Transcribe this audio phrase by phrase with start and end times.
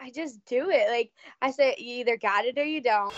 [0.00, 0.88] I just do it.
[0.88, 1.10] Like
[1.42, 3.12] I said, you either got it or you don't.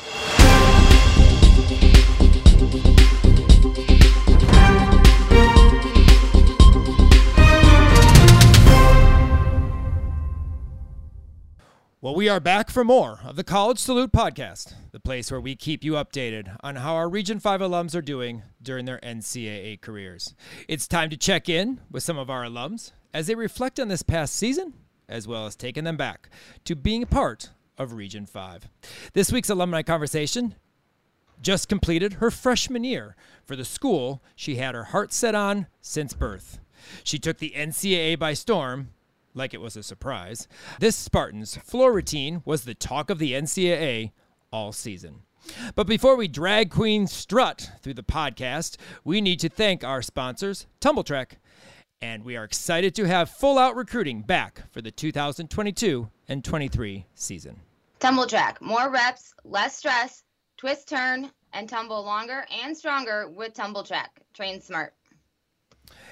[12.02, 15.54] Well, we are back for more of the College Salute podcast, the place where we
[15.54, 20.34] keep you updated on how our Region 5 alums are doing during their NCAA careers.
[20.66, 24.02] It's time to check in with some of our alums as they reflect on this
[24.02, 24.72] past season,
[25.10, 26.30] as well as taking them back
[26.64, 28.68] to being part of Region 5.
[29.12, 30.54] This week's alumni conversation
[31.42, 36.12] just completed her freshman year for the school she had her heart set on since
[36.12, 36.60] birth.
[37.02, 38.90] She took the NCAA by storm
[39.34, 40.48] like it was a surprise.
[40.78, 44.12] This Spartans floor routine was the talk of the NCAA
[44.52, 45.22] all season.
[45.74, 50.66] But before we drag Queen strut through the podcast, we need to thank our sponsors,
[50.80, 51.32] Tumbl Trak,
[52.02, 57.06] and we are excited to have full out recruiting back for the 2022 and 23
[57.14, 57.60] season.
[58.00, 60.22] Tumbl Trak, more reps, less stress,
[60.56, 64.08] twist, turn, and tumble longer and stronger with Tumbl Trak.
[64.34, 64.94] Train smart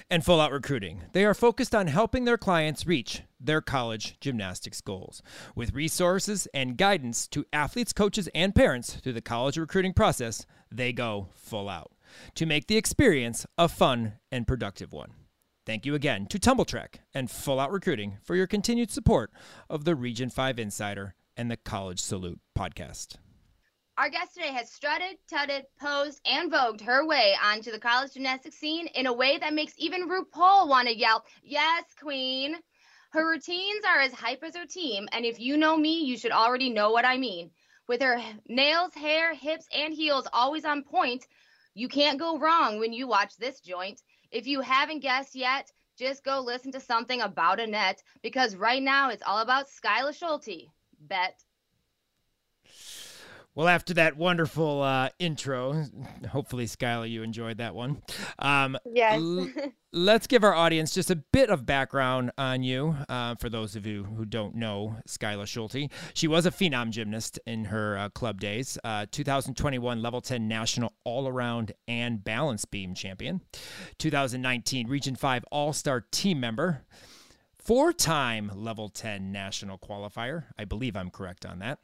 [0.09, 1.03] and Full Out Recruiting.
[1.13, 5.21] They are focused on helping their clients reach their college gymnastics goals
[5.55, 10.45] with resources and guidance to athletes, coaches, and parents through the college recruiting process.
[10.71, 11.91] They go full out
[12.35, 15.11] to make the experience a fun and productive one.
[15.69, 19.31] Thank you again to Tumbl Trak and Full Out Recruiting for your continued support
[19.69, 23.17] of the Region 5 Insider and the College Salute podcast.
[23.95, 28.55] Our guest today has strutted, tutted, posed, and vogued her way onto the college gymnastics
[28.55, 32.55] scene in a way that makes even RuPaul want to yell, Yes, Queen.
[33.11, 36.31] Her routines are as hype as her team, and if you know me, you should
[36.31, 37.51] already know what I mean.
[37.87, 41.27] With her nails, hair, hips, and heels always on point,
[41.75, 44.01] you can't go wrong when you watch this joint.
[44.31, 49.09] If you haven't guessed yet, just go listen to something about Annette because right now
[49.09, 50.69] it's all about Skyla Schulte.
[50.99, 51.43] Bet.
[53.55, 55.83] Well, after that wonderful uh, intro,
[56.29, 58.01] hopefully, Skylar, you enjoyed that one.
[58.37, 59.19] Um, yes.
[59.19, 59.49] l-
[59.91, 62.95] let's give our audience just a bit of background on you.
[63.09, 67.39] Uh, for those of you who don't know Skylar Schulte, she was a phenom gymnast
[67.45, 68.77] in her uh, club days.
[68.83, 73.41] Uh, 2021 Level 10 National All Around and Balance Beam Champion.
[73.97, 76.85] 2019 Region 5 All Star Team Member.
[77.57, 80.45] Four time Level 10 National Qualifier.
[80.57, 81.79] I believe I'm correct on that.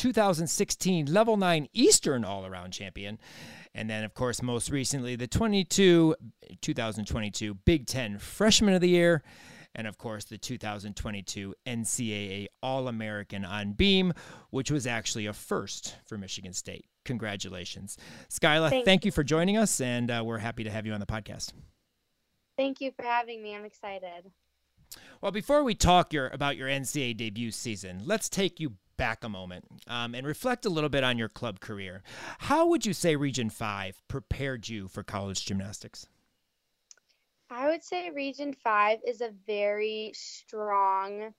[0.00, 3.18] 2016 Level 9 Eastern All Around Champion.
[3.74, 6.16] And then, of course, most recently, the 22
[6.62, 9.22] 2022 Big Ten Freshman of the Year.
[9.74, 14.14] And of course, the 2022 NCAA All American on Beam,
[14.48, 16.86] which was actually a first for Michigan State.
[17.04, 17.98] Congratulations.
[18.30, 21.00] Skyla, thank, thank you for joining us, and uh, we're happy to have you on
[21.00, 21.52] the podcast.
[22.56, 23.54] Thank you for having me.
[23.54, 24.32] I'm excited.
[25.20, 29.30] Well, before we talk your, about your NCAA debut season, let's take you back a
[29.30, 32.02] moment um, and reflect a little bit on your club career.
[32.38, 36.06] How would you say Region 5 prepared you for college gymnastics?
[37.48, 41.32] I would say Region 5 is a very strong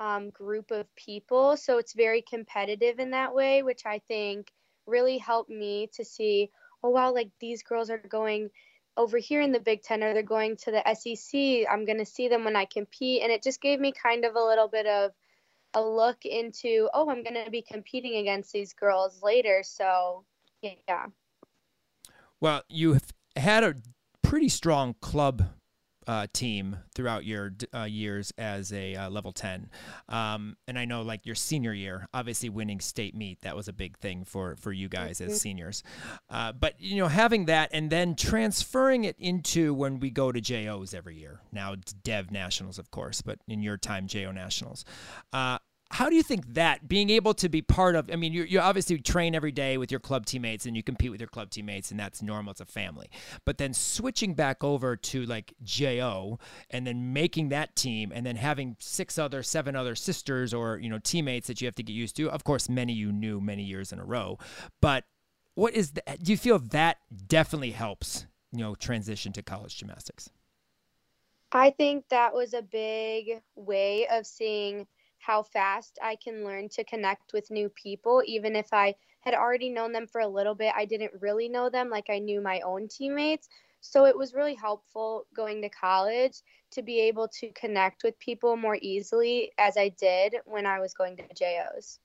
[0.00, 1.56] um, group of people.
[1.56, 4.50] So it's very competitive in that way, which I think
[4.84, 6.50] really helped me to see,
[6.82, 8.50] oh, wow, like these girls are going
[8.96, 11.70] over here in the Big Ten or they're going to the SEC.
[11.70, 13.22] I'm going to see them when I compete.
[13.22, 15.12] And it just gave me kind of a little bit of
[15.76, 20.24] a look into oh i'm going to be competing against these girls later so
[20.62, 21.06] yeah.
[22.40, 23.04] Well you've
[23.36, 23.74] had a
[24.22, 25.44] pretty strong club
[26.06, 29.70] uh, team throughout your uh, years as a uh, level 10
[30.08, 33.72] um, and i know like your senior year obviously winning state meet that was a
[33.72, 35.82] big thing for for you guys as seniors.
[36.28, 40.40] Uh, but you know having that and then transferring it into when we go to
[40.40, 41.40] jos every year.
[41.52, 44.84] Now it's dev nationals of course but in your time jo nationals.
[45.32, 45.58] Uh,
[45.96, 48.60] how do you think that being able to be part of i mean you, you
[48.60, 51.90] obviously train every day with your club teammates and you compete with your club teammates
[51.90, 53.10] and that's normal it's a family.
[53.44, 56.38] But then switching back over to like jo
[56.70, 60.88] and then making that team and then having six other seven other sisters or you
[60.88, 63.62] know teammates that you have to get used to of course many you knew many
[63.62, 64.38] years in a row.
[64.80, 65.04] But
[65.54, 70.30] what is the, do you feel that definitely helps you know transition to college gymnastics?
[71.52, 74.86] I think that was a big way of seeing
[75.26, 79.68] how fast I can learn to connect with new people, even if I had already
[79.68, 80.72] known them for a little bit.
[80.76, 83.48] I didn't really know them like I knew my own teammates.
[83.80, 88.56] So it was really helpful going to college to be able to connect with people
[88.56, 91.98] more easily as I did when I was going to JOs.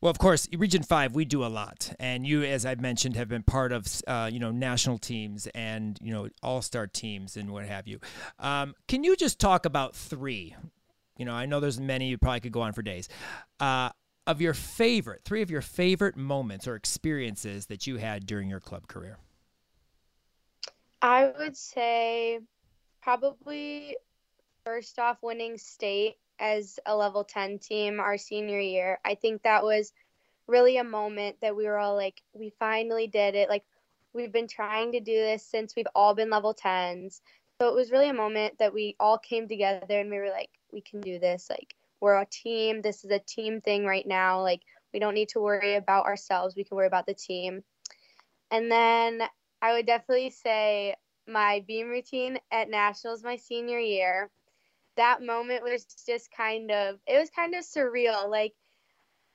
[0.00, 3.28] Well, of course, Region Five, we do a lot, and you, as I've mentioned, have
[3.28, 7.50] been part of uh, you know national teams and you know all star teams and
[7.50, 8.00] what have you.
[8.38, 10.56] Um, can you just talk about three
[11.20, 12.08] You know, I know there's many.
[12.08, 13.06] You probably could go on for days.
[13.60, 13.90] Uh,
[14.26, 18.58] of your favorite, three of your favorite moments or experiences that you had during your
[18.58, 19.18] club career.
[21.02, 22.40] I would say
[23.02, 23.98] probably
[24.64, 28.98] first off winning state as a level 10 team our senior year.
[29.04, 29.92] I think that was
[30.46, 33.50] really a moment that we were all like, we finally did it.
[33.50, 33.64] Like,
[34.14, 37.20] we've been trying to do this since we've all been level 10s.
[37.60, 40.48] So it was really a moment that we all came together and we were like,
[40.72, 41.48] we can do this.
[41.50, 42.82] Like, we're a team.
[42.82, 44.42] This is a team thing right now.
[44.42, 44.62] Like,
[44.92, 46.56] we don't need to worry about ourselves.
[46.56, 47.62] We can worry about the team.
[48.50, 49.22] And then
[49.62, 50.94] I would definitely say
[51.28, 54.30] my beam routine at nationals my senior year.
[54.96, 58.28] That moment was just kind of it was kind of surreal.
[58.28, 58.54] Like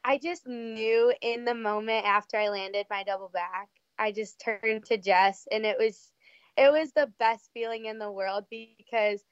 [0.04, 4.86] I just knew in the moment after I landed my double back, I just turned
[4.86, 6.12] to Jess and it was
[6.58, 9.24] it was the best feeling in the world because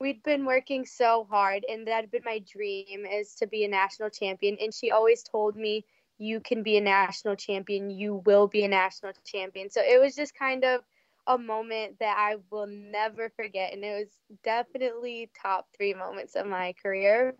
[0.00, 3.68] we'd been working so hard and that had been my dream is to be a
[3.68, 5.84] national champion and she always told me
[6.18, 10.14] you can be a national champion you will be a national champion so it was
[10.14, 10.82] just kind of
[11.26, 13.72] a moment that I will never forget.
[13.72, 14.08] And it was
[14.42, 17.34] definitely top three moments of my career.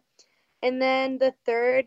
[0.63, 1.87] And then the third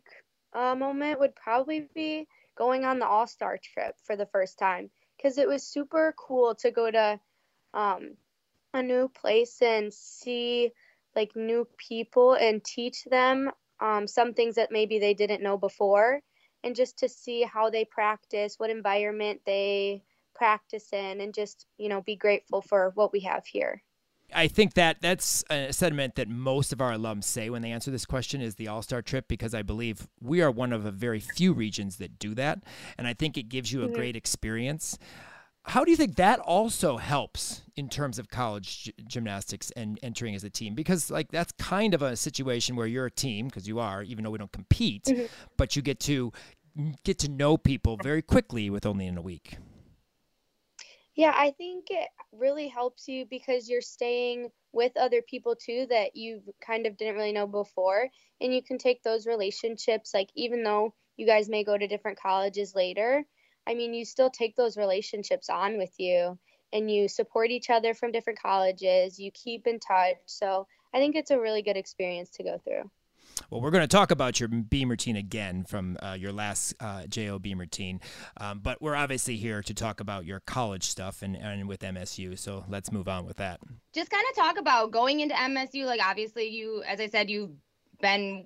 [0.53, 2.27] uh, moment would probably be
[2.57, 6.55] going on the All Star trip for the first time because it was super cool
[6.55, 7.19] to go to
[7.73, 8.11] um,
[8.73, 10.71] a new place and see
[11.15, 16.21] like new people and teach them um, some things that maybe they didn't know before
[16.63, 20.03] and just to see how they practice, what environment they
[20.33, 23.83] practice in and just, you know, be grateful for what we have here.
[24.35, 27.91] I think that that's a sentiment that most of our alums say when they answer
[27.91, 30.91] this question is the All Star trip because I believe we are one of a
[30.91, 32.63] very few regions that do that.
[32.97, 33.95] And I think it gives you a mm-hmm.
[33.95, 34.97] great experience.
[35.65, 40.36] How do you think that also helps in terms of college g- gymnastics and entering
[40.36, 40.75] as a team?
[40.75, 44.24] Because like that's kind of a situation where you're a team because you are, even
[44.24, 45.25] though we don't compete, mm-hmm.
[45.57, 46.31] but you get to
[47.04, 49.57] get to know people very quickly with only in a week.
[51.15, 56.16] Yeah, I think it really helps you because you're staying with other people too that
[56.16, 58.09] you kind of didn't really know before.
[58.42, 62.19] And you can take those relationships, like, even though you guys may go to different
[62.19, 63.24] colleges later,
[63.68, 66.38] I mean, you still take those relationships on with you
[66.74, 70.18] and you support each other from different colleges, you keep in touch.
[70.25, 72.89] So I think it's a really good experience to go through.
[73.50, 77.06] Well, we're going to talk about your beam routine again from uh, your last uh,
[77.07, 78.00] JO beam routine,
[78.38, 82.38] um, but we're obviously here to talk about your college stuff and, and with MSU.
[82.38, 83.59] So let's move on with that.
[83.94, 85.86] Just kind of talk about going into MSU.
[85.86, 87.51] Like, obviously, you, as I said, you've
[88.01, 88.45] been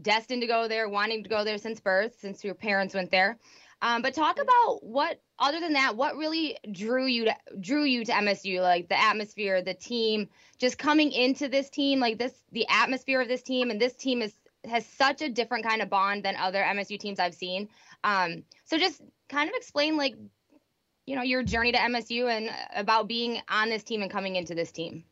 [0.00, 3.38] destined to go there, wanting to go there since birth, since your parents went there.
[3.82, 8.04] Um, but talk about what, other than that, what really drew you to drew you
[8.04, 10.28] to MSU, like the atmosphere, the team,
[10.58, 14.22] just coming into this team, like this, the atmosphere of this team, and this team
[14.22, 14.32] is
[14.64, 17.68] has such a different kind of bond than other MSU teams I've seen.
[18.02, 20.16] Um, so just kind of explain, like,
[21.06, 24.54] you know, your journey to MSU and about being on this team and coming into
[24.54, 25.04] this team.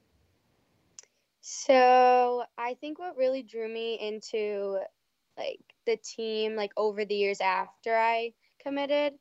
[1.41, 4.79] So I think what really drew me into
[5.37, 8.33] like the team, like over the years after I
[8.65, 9.15] committed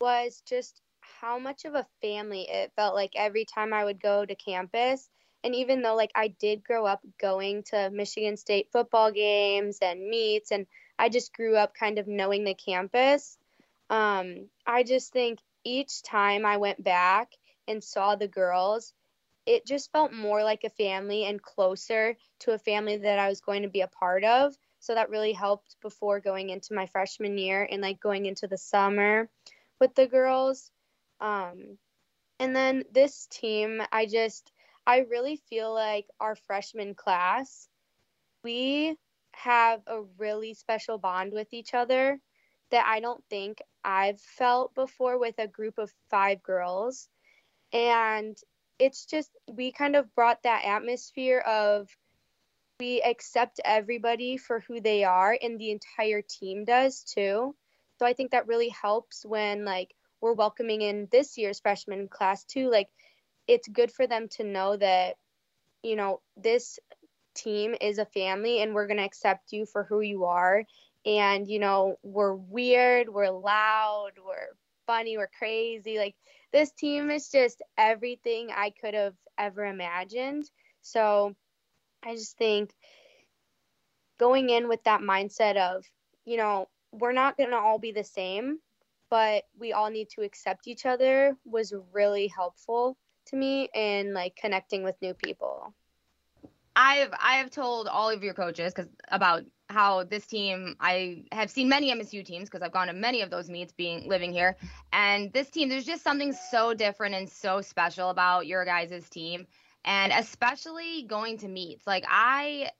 [0.00, 4.24] was just how much of a family it felt like every time I would go
[4.24, 5.08] to campus.
[5.44, 10.08] And even though like I did grow up going to Michigan State football games and
[10.08, 10.66] meets and
[10.98, 13.38] I just grew up kind of knowing the campus,
[13.90, 17.32] um, I just think each time I went back
[17.66, 18.92] and saw the girls,
[19.46, 23.40] it just felt more like a family and closer to a family that I was
[23.40, 24.54] going to be a part of.
[24.88, 28.56] So that really helped before going into my freshman year and like going into the
[28.56, 29.28] summer
[29.78, 30.70] with the girls.
[31.20, 31.76] Um,
[32.40, 34.50] and then this team, I just,
[34.86, 37.68] I really feel like our freshman class,
[38.42, 38.96] we
[39.32, 42.18] have a really special bond with each other
[42.70, 47.10] that I don't think I've felt before with a group of five girls.
[47.74, 48.38] And
[48.78, 51.94] it's just, we kind of brought that atmosphere of,
[52.80, 57.54] we accept everybody for who they are and the entire team does too.
[57.98, 62.44] So i think that really helps when like we're welcoming in this year's freshman class
[62.44, 62.70] too.
[62.70, 62.88] Like
[63.48, 65.16] it's good for them to know that
[65.82, 66.78] you know this
[67.34, 70.64] team is a family and we're going to accept you for who you are.
[71.04, 74.54] And you know we're weird we're loud we're
[74.86, 75.98] funny we're crazy.
[75.98, 76.14] Like
[76.52, 80.48] this team is just everything i could have ever imagined.
[80.82, 81.34] So
[82.04, 82.72] I just think
[84.18, 85.84] going in with that mindset of,
[86.24, 88.58] you know, we're not going to all be the same,
[89.10, 94.36] but we all need to accept each other was really helpful to me in like
[94.36, 95.74] connecting with new people.
[96.76, 101.50] I've I have told all of your coaches because about how this team I have
[101.50, 104.56] seen many MSU teams because I've gone to many of those meets being living here
[104.92, 109.46] and this team there's just something so different and so special about your guys' team
[109.84, 112.70] and especially going to meets like I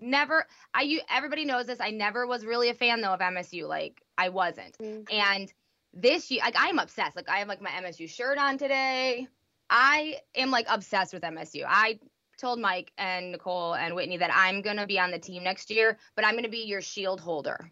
[0.00, 3.66] never I you everybody knows this I never was really a fan though of MSU
[3.68, 5.02] like I wasn't mm-hmm.
[5.10, 5.52] and
[5.94, 9.26] this year like I'm obsessed like I have like my MSU shirt on today
[9.70, 11.98] I am like obsessed with MSU I
[12.36, 15.70] told Mike and Nicole and Whitney that I'm going to be on the team next
[15.70, 17.70] year, but I'm going to be your shield holder.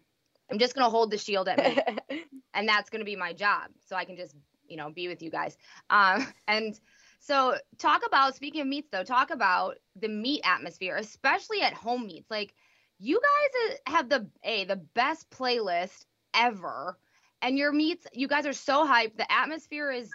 [0.51, 2.23] I'm just going to hold the shield at me.
[2.53, 3.69] and that's going to be my job.
[3.87, 4.35] So I can just,
[4.67, 5.57] you know, be with you guys.
[5.89, 6.79] Um, and
[7.25, 12.05] so talk about, speaking of meets though, talk about the meet atmosphere, especially at home
[12.05, 12.29] meets.
[12.29, 12.53] Like
[12.99, 16.97] you guys uh, have the, a, the best playlist ever.
[17.41, 19.17] And your meets, you guys are so hyped.
[19.17, 20.09] The atmosphere is,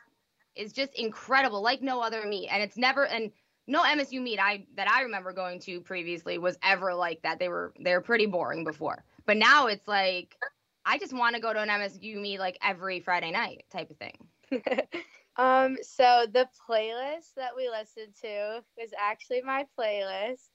[0.55, 2.49] is just incredible, like no other meet.
[2.49, 3.33] And it's never, and
[3.67, 7.39] no MSU meet I that I remember going to previously was ever like that.
[7.39, 9.05] They were they were pretty boring before.
[9.27, 10.37] But now it's like
[10.85, 13.97] I just want to go to an MSU meet like every Friday night type of
[13.97, 14.27] thing.
[15.37, 20.51] um so the playlist that we listened to was actually my playlist.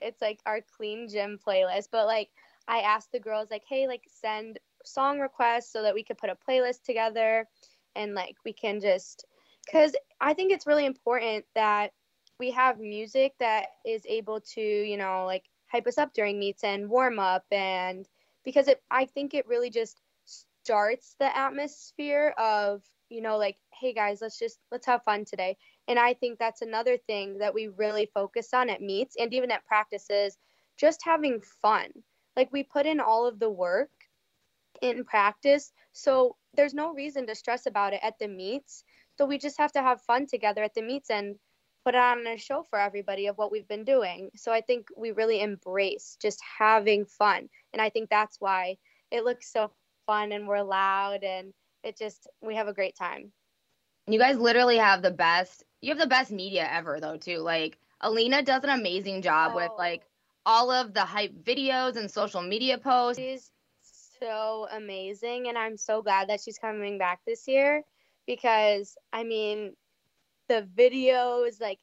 [0.00, 2.30] It's like our clean gym playlist, but like
[2.68, 6.30] I asked the girls like, "Hey, like send song requests so that we could put
[6.30, 7.48] a playlist together
[7.96, 9.24] and like we can just
[9.70, 11.92] cuz I think it's really important that
[12.38, 16.64] we have music that is able to, you know, like hype us up during meets
[16.64, 18.08] and warm up and
[18.44, 23.92] because it I think it really just starts the atmosphere of, you know, like, hey
[23.92, 25.56] guys, let's just let's have fun today.
[25.88, 29.50] And I think that's another thing that we really focus on at meets and even
[29.50, 30.38] at practices,
[30.78, 31.90] just having fun.
[32.36, 33.90] Like we put in all of the work
[34.80, 38.84] in practice, so there's no reason to stress about it at the meets.
[39.18, 41.36] So we just have to have fun together at the meets and
[41.84, 44.30] put on a show for everybody of what we've been doing.
[44.36, 47.48] So I think we really embrace just having fun.
[47.72, 48.76] And I think that's why
[49.10, 49.70] it looks so
[50.06, 51.52] fun and we're loud and
[51.82, 53.32] it just, we have a great time.
[54.06, 57.38] You guys literally have the best, you have the best media ever though, too.
[57.38, 59.56] Like Alina does an amazing job oh.
[59.56, 60.02] with like
[60.46, 63.20] all of the hype videos and social media posts.
[63.20, 63.50] She's
[64.20, 65.48] so amazing.
[65.48, 67.84] And I'm so glad that she's coming back this year
[68.26, 69.74] because I mean,
[70.48, 71.78] the videos like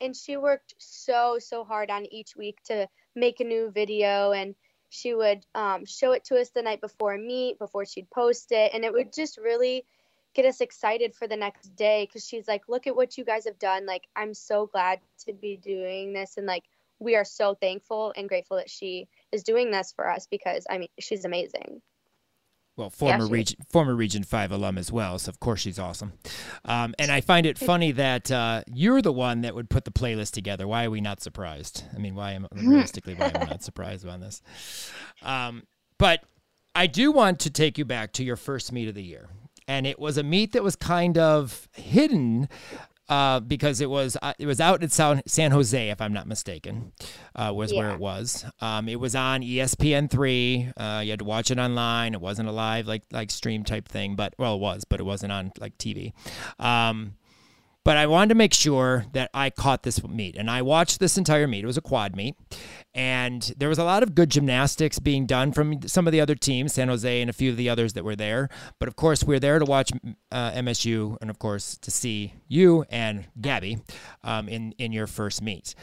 [0.00, 4.54] and she worked so so hard on each week to make a new video and
[4.90, 8.72] she would um, show it to us the night before meet before she'd post it
[8.74, 9.84] and it would just really
[10.34, 13.44] get us excited for the next day because she's like look at what you guys
[13.44, 13.86] have done.
[13.86, 16.64] Like i'm so glad to be doing this and like
[16.98, 20.78] we are so thankful and grateful that she is doing this for us because i
[20.78, 21.80] mean she's amazing
[22.80, 25.18] well, former yeah, region former Region Five alum as well.
[25.18, 26.14] So of course she's awesome.
[26.64, 29.90] Um, and I find it funny that uh, you're the one that would put the
[29.90, 30.66] playlist together.
[30.66, 31.84] Why are we not surprised?
[31.94, 34.42] I mean, why am realistically why am I not surprised on this?
[35.22, 35.64] Um,
[35.98, 36.24] but
[36.74, 39.28] I do want to take you back to your first meet of the year.
[39.68, 42.48] And it was a meet that was kind of hidden
[43.10, 46.28] uh, because it was uh, it was out at San, San Jose, if I'm not
[46.28, 46.92] mistaken,
[47.34, 47.78] uh, was yeah.
[47.78, 48.44] where it was.
[48.60, 50.70] Um, it was on ESPN three.
[50.76, 52.14] Uh, you had to watch it online.
[52.14, 55.02] It wasn't a live like like stream type thing, but well, it was, but it
[55.02, 56.12] wasn't on like TV.
[56.60, 57.14] Um,
[57.90, 60.36] but I wanted to make sure that I caught this meet.
[60.36, 61.64] And I watched this entire meet.
[61.64, 62.36] It was a quad meet.
[62.94, 66.36] And there was a lot of good gymnastics being done from some of the other
[66.36, 68.48] teams, San Jose and a few of the others that were there.
[68.78, 69.90] But of course, we are there to watch
[70.30, 73.80] uh, MSU and, of course, to see you and Gabby
[74.22, 75.74] um, in, in your first meet.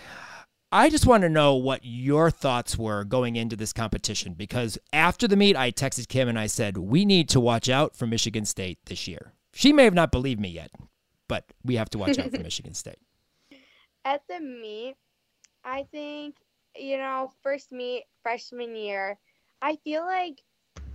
[0.71, 5.27] I just want to know what your thoughts were going into this competition because after
[5.27, 8.45] the meet, I texted Kim and I said, We need to watch out for Michigan
[8.45, 9.33] State this year.
[9.53, 10.71] She may have not believed me yet,
[11.27, 12.99] but we have to watch out for Michigan State.
[14.05, 14.95] At the meet,
[15.63, 16.35] I think,
[16.75, 19.17] you know, first meet freshman year,
[19.61, 20.41] I feel like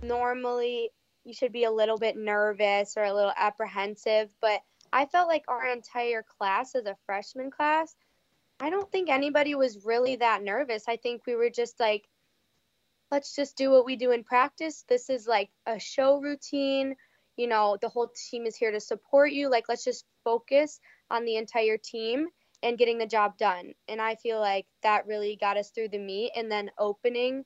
[0.01, 0.89] normally
[1.23, 4.61] you should be a little bit nervous or a little apprehensive, but
[4.91, 7.95] I felt like our entire class as a freshman class,
[8.59, 10.83] I don't think anybody was really that nervous.
[10.87, 12.07] I think we were just like,
[13.11, 14.85] let's just do what we do in practice.
[14.87, 16.95] This is like a show routine
[17.37, 19.49] you know, the whole team is here to support you.
[19.49, 22.27] Like, let's just focus on the entire team
[22.61, 23.73] and getting the job done.
[23.87, 26.31] And I feel like that really got us through the meet.
[26.35, 27.43] And then opening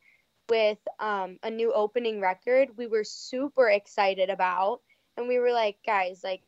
[0.50, 4.82] with um, a new opening record, we were super excited about.
[5.18, 6.44] And we were like, guys, like,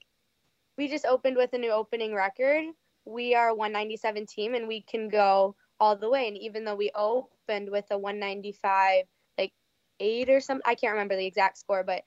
[0.78, 2.66] we just opened with a new opening record.
[3.06, 6.28] We are a 197 team and we can go all the way.
[6.28, 9.06] And even though we opened with a 195,
[9.38, 9.54] like
[10.00, 12.04] eight or something, I can't remember the exact score, but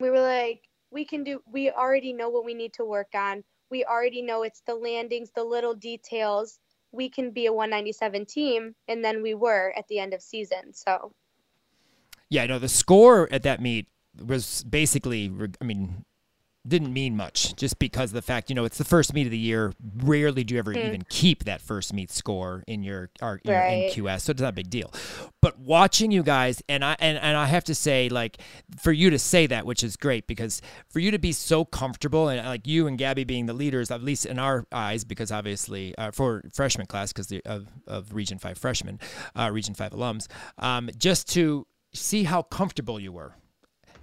[0.00, 3.44] we were like, we can do, we already know what we need to work on.
[3.70, 6.58] We already know it's the landings, the little details.
[6.92, 10.72] we can be a 197 team, and then we were at the end of season.
[10.72, 11.12] So.
[12.30, 13.88] Yeah, no, the score at that meet
[14.24, 16.04] was basically, I mean,
[16.66, 19.30] didn't mean much just because of the fact you know it's the first meet of
[19.30, 19.72] the year
[20.02, 20.86] rarely do you ever mm.
[20.86, 23.94] even keep that first meet score in your, our, right.
[23.96, 24.92] your nqs so it's not a big deal
[25.40, 28.38] but watching you guys and i and, and i have to say like
[28.80, 30.60] for you to say that which is great because
[30.90, 34.02] for you to be so comfortable and like you and gabby being the leaders at
[34.02, 38.58] least in our eyes because obviously uh, for freshman class because of, of region 5
[38.58, 38.98] freshmen
[39.36, 40.26] uh, region 5 alums
[40.58, 43.34] um, just to see how comfortable you were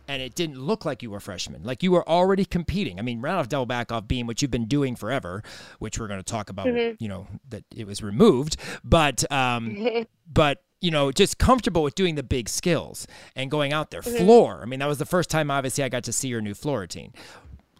[0.07, 1.63] and it didn't look like you were freshmen.
[1.63, 2.99] Like you were already competing.
[2.99, 5.43] I mean, round off double back off beam, which you've been doing forever,
[5.79, 6.67] which we're going to talk about.
[6.67, 7.03] Mm-hmm.
[7.03, 12.15] You know that it was removed, but um, but you know, just comfortable with doing
[12.15, 14.01] the big skills and going out there.
[14.01, 14.23] Mm-hmm.
[14.23, 14.59] Floor.
[14.61, 16.81] I mean, that was the first time, obviously, I got to see your new floor
[16.81, 17.13] routine.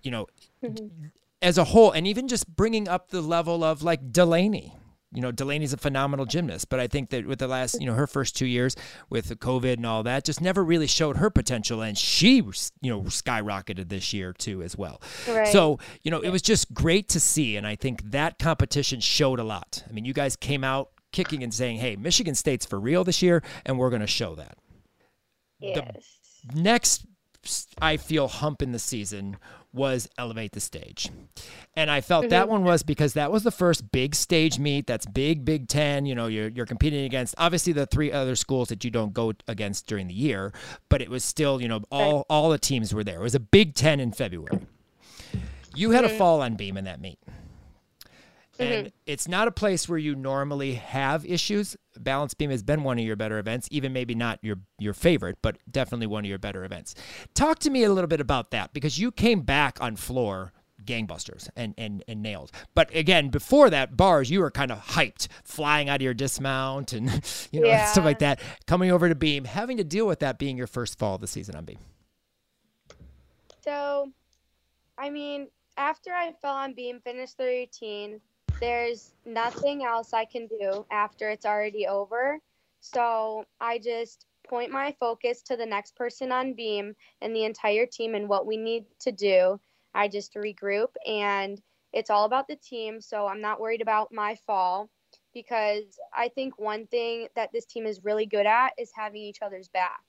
[0.02, 0.28] You know,
[0.64, 1.08] mm-hmm.
[1.42, 4.74] as a whole, and even just bringing up the level of like Delaney
[5.16, 7.94] you know, Delaney's a phenomenal gymnast, but I think that with the last, you know,
[7.94, 8.76] her first two years
[9.10, 12.36] with the COVID and all that, just never really showed her potential, and she,
[12.82, 15.02] you know, skyrocketed this year too as well.
[15.28, 15.48] Right.
[15.48, 19.40] So, you know, it was just great to see, and I think that competition showed
[19.40, 19.84] a lot.
[19.90, 23.22] I mean, you guys came out kicking and saying, "Hey, Michigan State's for real this
[23.22, 24.58] year, and we're going to show that."
[25.60, 26.20] Yes.
[26.54, 27.06] The next,
[27.82, 29.38] I feel hump in the season
[29.74, 31.10] was Elevate the Stage.
[31.76, 32.30] And I felt mm-hmm.
[32.30, 34.88] that one was because that was the first big stage meet.
[34.88, 36.06] That's big Big Ten.
[36.06, 39.34] You know, you're, you're competing against obviously the three other schools that you don't go
[39.48, 40.54] against during the year,
[40.90, 42.26] but it was still, you know, all, right.
[42.30, 43.20] all the teams were there.
[43.20, 44.60] It was a Big Ten in February.
[45.76, 46.16] You had mm-hmm.
[46.16, 47.20] a fall on beam in that meet.
[48.58, 48.98] And mm-hmm.
[49.06, 51.76] it's not a place where you normally have issues.
[52.00, 55.38] Balance beam has been one of your better events, even maybe not your your favorite,
[55.42, 56.96] but definitely one of your better events.
[57.34, 61.50] Talk to me a little bit about that because you came back on floor gangbusters
[61.56, 62.52] and, and, and nailed.
[62.74, 66.94] But again, before that, bars, you were kind of hyped, flying out of your dismount
[66.94, 67.10] and
[67.52, 67.86] you know yeah.
[67.88, 68.40] stuff like that.
[68.68, 71.28] Coming over to beam, having to deal with that being your first fall of the
[71.28, 71.80] season on beam.
[73.64, 74.12] So,
[74.98, 78.22] I mean, after I fell on beam, finished the routine,
[78.62, 82.40] there's nothing else I can do after it's already over.
[82.82, 87.86] So I just point my focus to the next person on beam and the entire
[87.86, 89.60] team and what we need to do.
[89.94, 91.62] I just regroup and
[91.94, 93.02] it's all about the team.
[93.02, 94.90] So I'm not worried about my fall
[95.34, 99.42] because I think one thing that this team is really good at is having each
[99.42, 100.02] other's back.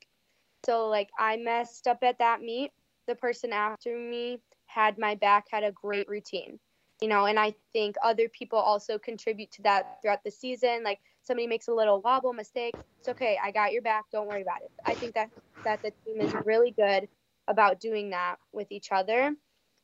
[0.64, 2.72] So, like, I messed up at that meet.
[3.06, 6.59] The person after me had my back, had a great routine
[7.00, 10.82] you know, and I think other people also contribute to that throughout the season.
[10.82, 13.38] Like somebody makes a little wobble mistake, it's okay.
[13.42, 14.06] I got your back.
[14.11, 14.70] Don't worry about it.
[14.85, 15.30] I think that
[15.64, 17.09] that the team is really good
[17.48, 19.35] about doing that with each other.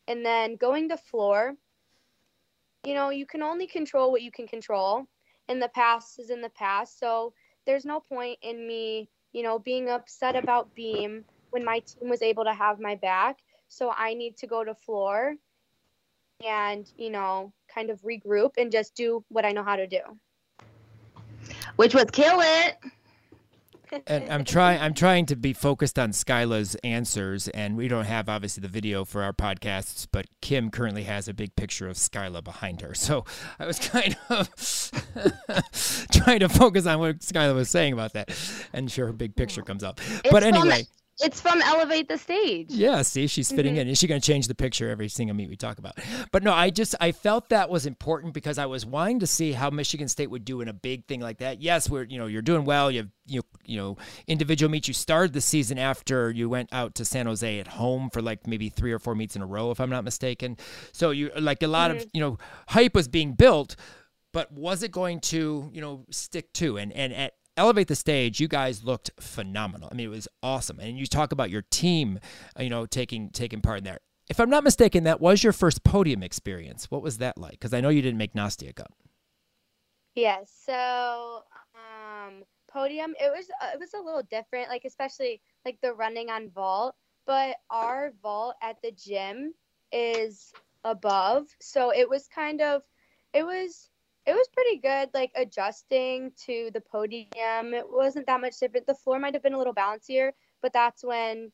[0.08, 1.54] And then going to floor,
[2.84, 5.06] you know, you can only control what you can control.
[5.48, 6.98] And the past is in the past.
[6.98, 7.34] So
[7.66, 12.22] there's no point in me, you know, being upset about beam when my team was
[12.22, 13.38] able to have my back.
[13.68, 15.34] So I need to go to floor
[16.46, 20.00] and, you know, kind of regroup and just do what I know how to do.
[21.76, 22.78] Which was kill it.
[24.06, 28.28] and I'm trying I'm trying to be focused on Skyla's answers and we don't have
[28.28, 32.42] obviously the video for our podcasts, but Kim currently has a big picture of Skyla
[32.42, 32.94] behind her.
[32.94, 33.24] So
[33.58, 34.48] I was kind of
[36.12, 38.30] trying to focus on what Skyla was saying about that.
[38.72, 39.66] And sure her big picture mm.
[39.66, 40.00] comes up.
[40.24, 40.86] It's but anyway.
[41.20, 42.70] It's from Elevate the Stage.
[42.70, 43.82] Yeah, see, she's fitting mm-hmm.
[43.82, 43.88] in.
[43.88, 45.98] Is she going to change the picture every single meet we talk about?
[46.32, 49.52] But no, I just I felt that was important because I was wanting to see
[49.52, 51.60] how Michigan State would do in a big thing like that.
[51.60, 52.90] Yes, we're you know you're doing well.
[52.90, 54.88] You have you you know individual meets.
[54.88, 58.46] You started the season after you went out to San Jose at home for like
[58.46, 60.56] maybe three or four meets in a row, if I'm not mistaken.
[60.92, 62.00] So you like a lot mm-hmm.
[62.00, 63.76] of you know hype was being built
[64.32, 68.40] but was it going to you know stick to and and at elevate the stage
[68.40, 69.88] you guys looked phenomenal.
[69.90, 70.80] I mean it was awesome.
[70.80, 72.18] And you talk about your team
[72.58, 73.98] you know taking taking part in there.
[74.30, 76.90] If i'm not mistaken that was your first podium experience.
[76.90, 77.52] What was that like?
[77.52, 78.92] Because i know you didn't make nastia cup
[80.14, 81.42] yes so
[81.74, 86.28] um podium it was uh, it was a little different like especially like the running
[86.28, 86.94] on vault
[87.26, 89.54] but our vault at the gym
[89.92, 90.52] is
[90.84, 91.46] above.
[91.60, 92.82] So it was kind of
[93.32, 93.90] it was
[94.26, 97.74] it was pretty good, like adjusting to the podium.
[97.74, 98.86] It wasn't that much different.
[98.86, 100.30] The floor might have been a little bouncier,
[100.60, 101.50] but that's when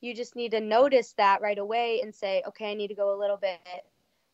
[0.00, 3.14] you just need to notice that right away and say, okay, I need to go
[3.14, 3.60] a little bit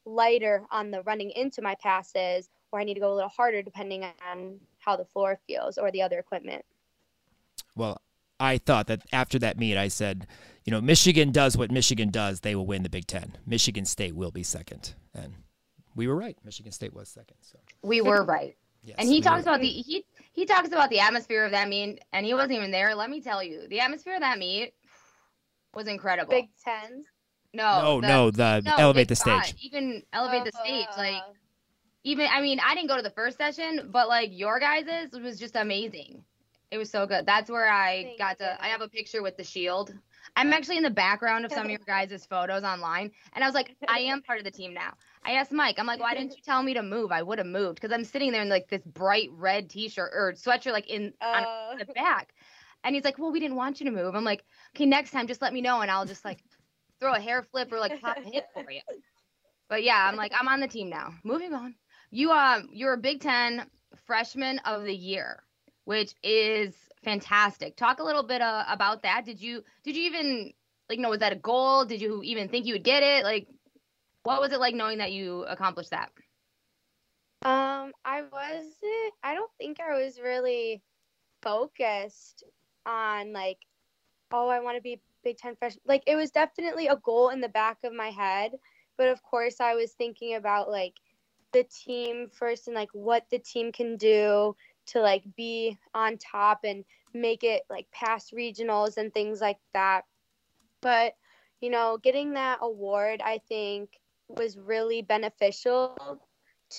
[0.04, 3.62] lighter on the running into my passes, or I need to go a little harder
[3.62, 6.64] depending on how the floor feels or the other equipment.
[7.74, 8.00] Well,
[8.38, 10.26] I thought that after that meet, I said,
[10.64, 13.36] you know, Michigan does what Michigan does, they will win the Big Ten.
[13.46, 14.94] Michigan State will be second.
[15.14, 15.34] And
[15.96, 16.36] we were right.
[16.44, 17.36] Michigan State was second.
[17.40, 18.56] So we were right.
[18.84, 22.00] Yes, and he talks about the he he talks about the atmosphere of that meet,
[22.12, 22.94] and he wasn't even there.
[22.94, 24.74] Let me tell you, the atmosphere of that meet
[25.74, 26.30] was incredible.
[26.30, 27.04] Big Ten.
[27.52, 29.54] No, no, the, no, the no, elevate the stage.
[29.60, 31.00] Even elevate the stage, uh-huh.
[31.00, 31.22] like
[32.04, 35.38] even I mean, I didn't go to the first session, but like your guys's was
[35.40, 36.22] just amazing.
[36.70, 37.26] It was so good.
[37.26, 38.62] That's where I got to.
[38.62, 39.94] I have a picture with the shield.
[40.34, 43.54] I'm actually in the background of some of your guys' photos online, and I was
[43.54, 44.94] like, I am part of the team now.
[45.26, 47.10] I asked Mike, I'm like, why didn't you tell me to move?
[47.10, 50.34] I would have moved because I'm sitting there in like this bright red T-shirt or
[50.34, 51.44] sweatshirt, like in uh.
[51.72, 52.32] on the back.
[52.84, 54.14] And he's like, well, we didn't want you to move.
[54.14, 54.44] I'm like,
[54.76, 56.38] okay, next time, just let me know, and I'll just like
[57.00, 58.80] throw a hair flip or like pop a hit for you.
[59.68, 61.12] But yeah, I'm like, I'm on the team now.
[61.24, 61.74] Moving on.
[62.10, 63.66] You uh, you're a Big Ten
[64.06, 65.42] freshman of the year,
[65.84, 67.76] which is fantastic.
[67.76, 69.24] Talk a little bit uh, about that.
[69.24, 70.52] Did you did you even
[70.88, 71.84] like you know was that a goal?
[71.84, 73.24] Did you even think you would get it?
[73.24, 73.48] Like,
[74.26, 76.10] what was it like knowing that you accomplished that?
[77.42, 79.14] Um, I wasn't.
[79.22, 80.82] I don't think I was really
[81.42, 82.42] focused
[82.84, 83.58] on like,
[84.32, 85.82] oh, I want to be Big Ten freshman.
[85.86, 88.52] Like, it was definitely a goal in the back of my head,
[88.98, 90.94] but of course, I was thinking about like
[91.52, 96.60] the team first and like what the team can do to like be on top
[96.64, 96.84] and
[97.14, 100.02] make it like past regionals and things like that.
[100.80, 101.14] But,
[101.60, 103.90] you know, getting that award, I think,
[104.28, 106.20] was really beneficial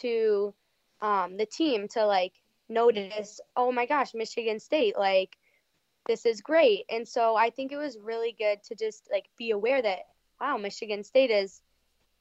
[0.02, 0.54] to
[1.02, 2.34] um, the team to like
[2.70, 5.38] notice, oh my gosh, Michigan State, like,
[6.08, 6.86] this is great.
[6.90, 10.00] And so I think it was really good to just like be aware that,
[10.40, 11.62] wow, Michigan State is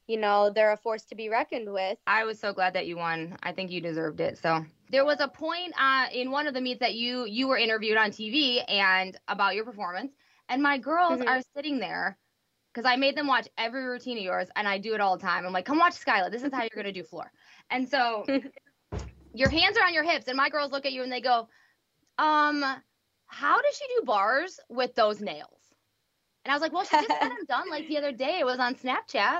[0.07, 1.97] you know, they're a force to be reckoned with.
[2.07, 3.37] I was so glad that you won.
[3.43, 4.37] I think you deserved it.
[4.37, 7.57] So there was a point uh, in one of the meets that you you were
[7.57, 10.13] interviewed on TV and about your performance,
[10.49, 11.27] and my girls mm-hmm.
[11.27, 12.17] are sitting there
[12.77, 15.23] because I made them watch every routine of yours, and I do it all the
[15.23, 15.47] time.
[15.47, 16.29] I'm like, come watch Skyla.
[16.29, 17.31] This is how you're gonna do floor.
[17.71, 18.23] And so
[19.33, 21.47] your hands are on your hips, and my girls look at you and they go,
[22.19, 22.63] um,
[23.25, 25.73] how does she do bars with those nails?
[26.45, 28.37] And I was like, well, she just had them done like the other day.
[28.41, 29.39] It was on Snapchat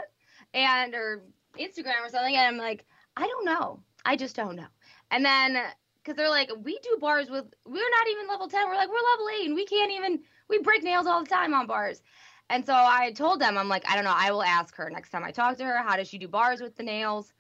[0.56, 1.21] and or
[1.60, 2.36] Instagram or something.
[2.36, 3.84] And I'm like, I don't know.
[4.04, 4.67] I just don't know.
[5.12, 5.62] And then
[6.08, 8.67] because they're like, we do bars with, we're not even level 10.
[8.67, 11.54] We're like, we're level eight and we can't even, we break nails all the time
[11.54, 12.02] on bars.
[12.50, 14.14] And so I told them, I'm like, I don't know.
[14.16, 15.84] I will ask her next time I talk to her.
[15.84, 17.34] How does she do bars with the nails?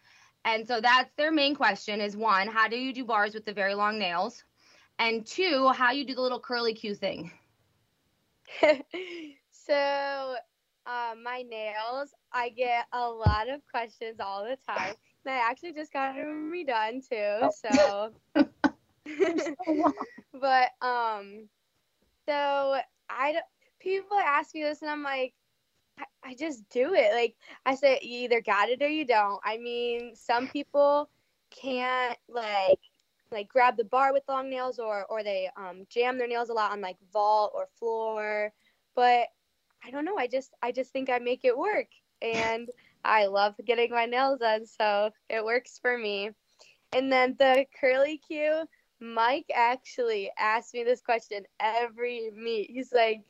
[0.43, 3.53] And so that's their main question is one, how do you do bars with the
[3.53, 4.43] very long nails?
[4.99, 7.31] And two, how you do the little curly Q thing.
[9.51, 10.35] so
[10.85, 14.95] uh, my nails, I get a lot of questions all the time.
[15.25, 17.49] And I actually just got them redone too.
[17.51, 18.13] So,
[20.33, 21.49] but um,
[22.25, 22.77] so
[23.09, 23.35] I
[23.87, 25.33] people ask me this, and I'm like,
[25.99, 27.13] I, I just do it.
[27.13, 29.39] Like I say, you either got it or you don't.
[29.43, 31.09] I mean, some people
[31.49, 32.79] can't like
[33.31, 36.53] like grab the bar with long nails or or they um, jam their nails a
[36.53, 38.53] lot on like vault or floor
[38.97, 39.27] but
[39.85, 40.17] I don't know.
[40.17, 41.87] I just I just think I make it work,
[42.21, 42.69] and
[43.05, 46.31] I love getting my nails done, so it works for me.
[46.91, 48.65] And then the curly Q,
[48.99, 52.71] Mike actually asked me this question every meet.
[52.71, 53.21] He's like,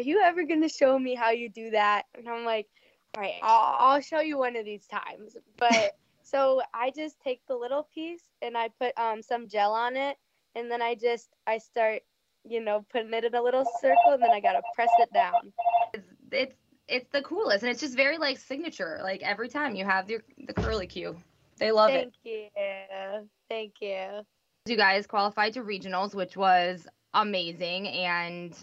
[0.00, 2.68] "Are you ever gonna show me how you do that?" And I'm like,
[3.16, 7.42] "All right, I'll, I'll show you one of these times." But so I just take
[7.46, 10.16] the little piece and I put um some gel on it,
[10.54, 12.02] and then I just I start
[12.48, 15.52] you know, putting it in a little circle and then I gotta press it down.
[15.92, 16.56] It's it's,
[16.88, 18.98] it's the coolest and it's just very like signature.
[19.02, 21.16] Like every time you have your the curly Q.
[21.58, 22.52] They love Thank it.
[22.58, 23.28] Thank you.
[23.48, 24.24] Thank you.
[24.66, 27.88] You guys qualified to regionals, which was amazing.
[27.88, 28.56] And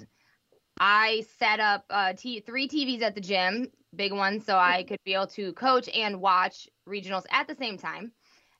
[0.79, 4.99] I set up uh, t- three TVs at the gym, big ones, so I could
[5.03, 8.11] be able to coach and watch regionals at the same time.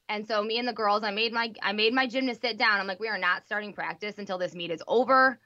[0.09, 2.79] And so me and the girls, I made my I made my gymnast sit down.
[2.79, 5.39] I'm like, we are not starting practice until this meet is over,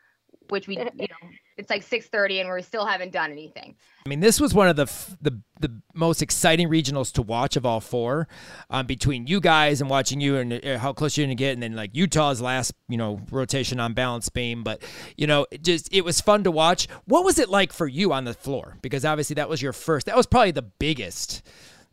[0.49, 3.75] which we you know it's like 6:30 and we still haven't done anything.
[4.05, 4.85] I mean, this was one of the
[5.21, 8.27] the the most exciting regionals to watch of all four,
[8.69, 11.61] um, between you guys and watching you and uh, how close you're gonna get, and
[11.61, 14.63] then like Utah's last you know rotation on balance beam.
[14.63, 14.81] But
[15.17, 16.87] you know, it just it was fun to watch.
[17.05, 18.77] What was it like for you on the floor?
[18.81, 20.07] Because obviously that was your first.
[20.07, 21.43] That was probably the biggest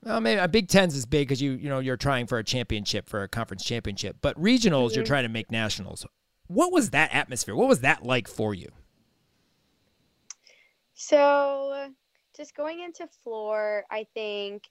[0.05, 2.45] well, maybe a Big Ten's is big because you you know you're trying for a
[2.45, 4.97] championship for a conference championship, but regionals mm-hmm.
[4.97, 6.07] you're trying to make nationals.
[6.47, 7.55] What was that atmosphere?
[7.55, 8.69] What was that like for you?
[11.01, 11.93] So,
[12.37, 14.65] just going into floor, I think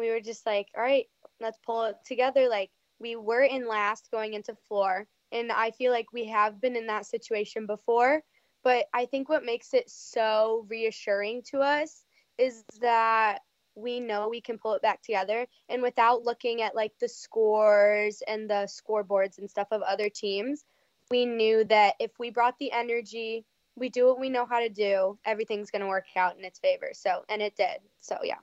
[0.00, 1.06] we were just like, all right,
[1.40, 2.48] let's pull it together.
[2.48, 6.74] Like we were in last going into floor, and I feel like we have been
[6.74, 8.22] in that situation before.
[8.64, 12.06] But I think what makes it so reassuring to us
[12.38, 13.38] is that
[13.76, 15.46] we know we can pull it back together.
[15.68, 20.64] And without looking at like the scores and the scoreboards and stuff of other teams,
[21.08, 23.44] we knew that if we brought the energy,
[23.76, 26.58] we do what we know how to do, everything's going to work out in its
[26.58, 26.90] favor.
[26.92, 27.78] So, and it did.
[28.00, 28.36] So, yeah.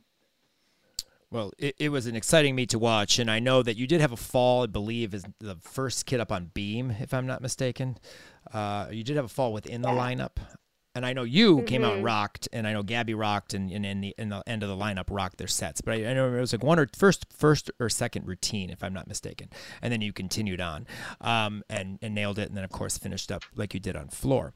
[1.31, 4.01] Well, it, it was an exciting meet to watch, and I know that you did
[4.01, 4.63] have a fall.
[4.63, 7.99] I believe is the first kid up on beam, if I'm not mistaken.
[8.51, 9.95] Uh, you did have a fall within the yeah.
[9.95, 10.37] lineup.
[10.95, 11.65] And I know you mm-hmm.
[11.65, 12.05] came out and mm-hmm.
[12.05, 14.75] rocked, and I know Gabby rocked, and, and in the in the end of the
[14.75, 15.81] lineup rocked their sets.
[15.81, 18.83] But I, I, know it was like one or first first or second routine, if
[18.83, 19.49] I'm not mistaken,
[19.81, 20.87] and then you continued on,
[21.21, 24.09] um, and and nailed it, and then of course finished up like you did on
[24.09, 24.53] floor.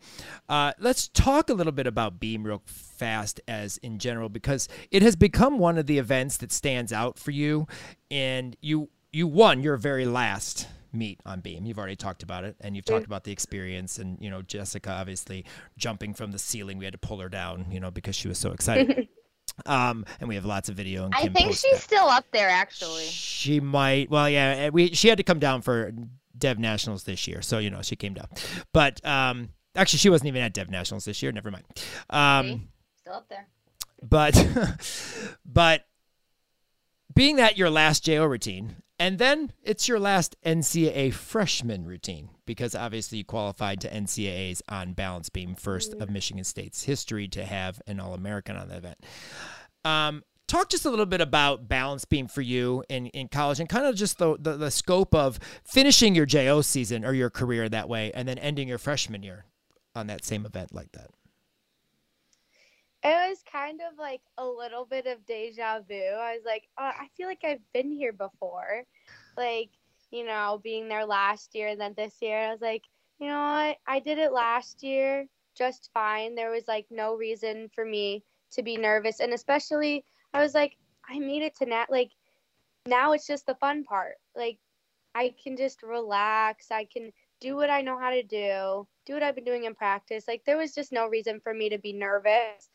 [0.50, 5.02] Uh, let's talk a little bit about beam real fast, as in general, because it
[5.02, 7.68] has become one of the events that stands out for you,
[8.10, 11.66] and you you won your very last meet on beam.
[11.66, 14.92] You've already talked about it, and you've talked about the experience, and you know Jessica
[14.92, 15.46] obviously
[15.78, 16.78] jumping from the ceiling.
[16.78, 19.08] We had to pull her down, you know, because she was so excited.
[19.66, 21.06] um, and we have lots of video.
[21.06, 21.82] And I think she's that.
[21.82, 23.06] still up there, actually.
[23.06, 24.10] She might.
[24.10, 25.92] Well, yeah, we she had to come down for
[26.38, 28.28] Dev Nationals this year, so you know she came down.
[28.72, 31.32] But um, actually, she wasn't even at Dev Nationals this year.
[31.32, 31.66] Never mind.
[32.10, 32.70] Um,
[33.02, 33.48] still up there.
[34.02, 34.36] But
[35.46, 35.86] but
[37.14, 42.74] being that your last JO routine and then it's your last NCAA freshman routine because
[42.74, 47.82] obviously you qualified to NCAAs on balance beam, first of Michigan State's history to have
[47.86, 49.06] an All American on the event.
[49.84, 53.68] Um, talk just a little bit about balance beam for you in, in college and
[53.68, 57.68] kind of just the, the, the scope of finishing your JO season or your career
[57.68, 59.44] that way and then ending your freshman year
[59.96, 61.10] on that same event like that.
[63.04, 65.94] It was kind of like a little bit of deja vu.
[65.94, 68.84] I was like, oh, I feel like I've been here before.
[69.38, 69.70] Like,
[70.12, 72.38] you know, being there last year and then this year.
[72.38, 72.84] I was like,
[73.20, 73.78] you know what?
[73.88, 76.36] I did it last year just fine.
[76.36, 79.20] There was like no reason for me to be nervous.
[79.20, 81.88] And especially, I was like, I made it to Nat.
[81.90, 82.12] Like,
[82.86, 84.16] now it's just the fun part.
[84.36, 84.58] Like,
[85.16, 86.72] I can just relax.
[86.72, 89.76] I can do what I know how to do, do what I've been doing in
[89.76, 90.26] practice.
[90.28, 92.70] Like, there was just no reason for me to be nervous.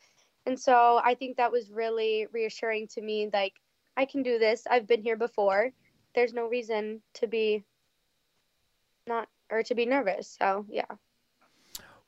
[0.49, 3.29] And so I think that was really reassuring to me.
[3.31, 3.53] Like,
[3.95, 4.65] I can do this.
[4.67, 5.69] I've been here before.
[6.15, 7.63] There's no reason to be
[9.05, 10.35] not or to be nervous.
[10.39, 10.89] So, yeah.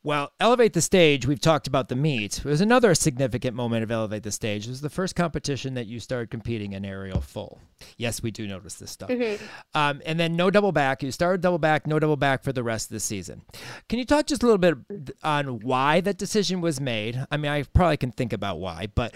[0.03, 2.39] Well, Elevate the Stage, we've talked about the meet.
[2.39, 4.65] It was another significant moment of Elevate the Stage.
[4.65, 7.59] It was the first competition that you started competing in aerial full.
[7.97, 9.11] Yes, we do notice this stuff.
[9.11, 9.45] Mm-hmm.
[9.75, 11.03] Um, and then no double back.
[11.03, 13.43] You started double back, no double back for the rest of the season.
[13.89, 17.23] Can you talk just a little bit on why that decision was made?
[17.29, 19.13] I mean, I probably can think about why, but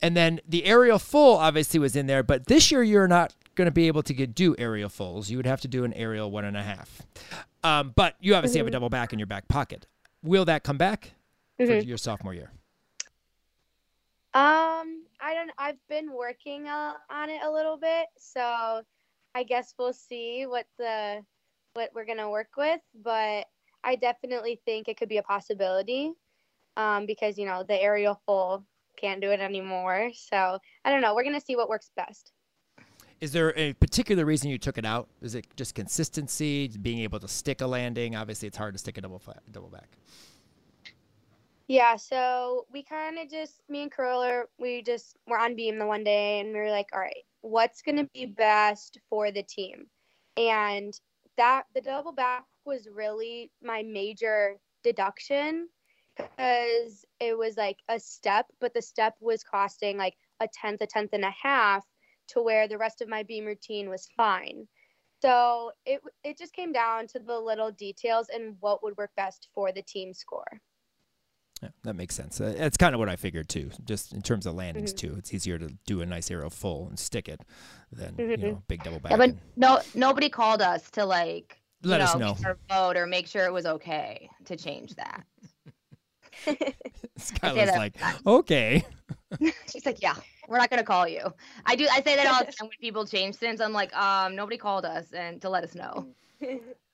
[0.00, 3.66] and then the aerial full obviously was in there, but this year you're not going
[3.66, 5.28] to be able to get, do aerial fulls.
[5.30, 7.02] You would have to do an aerial one and a half.
[7.62, 8.60] Um, but you obviously mm-hmm.
[8.60, 8.72] have a mm-hmm.
[8.72, 9.86] double back in your back pocket
[10.22, 11.12] will that come back
[11.60, 11.66] mm-hmm.
[11.66, 12.50] for your sophomore year?
[14.34, 15.50] Um, I don't.
[15.58, 18.82] I've been working uh, on it a little bit, so
[19.34, 21.22] I guess we'll see what the
[21.74, 22.80] what we're gonna work with.
[23.04, 23.46] But
[23.84, 26.12] I definitely think it could be a possibility,
[26.78, 28.64] um, because you know the aerial full
[28.96, 30.10] can't do it anymore.
[30.14, 31.14] So I don't know.
[31.14, 32.32] We're gonna see what works best.
[33.22, 35.08] Is there a particular reason you took it out?
[35.20, 38.16] Is it just consistency, being able to stick a landing?
[38.16, 39.90] Obviously, it's hard to stick a double flat, double back.
[41.68, 45.86] Yeah, so we kind of just me and Curler, we just were on beam the
[45.86, 49.86] one day, and we were like, all right, what's gonna be best for the team?
[50.36, 50.92] And
[51.36, 55.68] that the double back was really my major deduction
[56.16, 60.88] because it was like a step, but the step was costing like a tenth, a
[60.88, 61.84] tenth and a half
[62.32, 64.66] to where the rest of my beam routine was fine.
[65.20, 69.48] So it it just came down to the little details and what would work best
[69.54, 70.60] for the team score.
[71.62, 72.40] Yeah, that makes sense.
[72.40, 73.70] Uh, that's kind of what I figured too.
[73.84, 75.12] Just in terms of landings mm-hmm.
[75.12, 77.40] too, it's easier to do a nice aerial full and stick it
[77.92, 78.30] than mm-hmm.
[78.30, 79.12] you know big double back.
[79.12, 83.28] Yeah, but no, nobody called us to like let know, us know vote or make
[83.28, 85.24] sure it was okay to change that.
[87.18, 87.94] Skylar's like,
[88.26, 88.84] okay.
[89.70, 90.16] She's like, yeah,
[90.52, 91.32] we're not gonna call you.
[91.64, 91.88] I do.
[91.90, 93.60] I say that all the time when people change things.
[93.60, 96.06] I'm like, um, nobody called us and to let us know.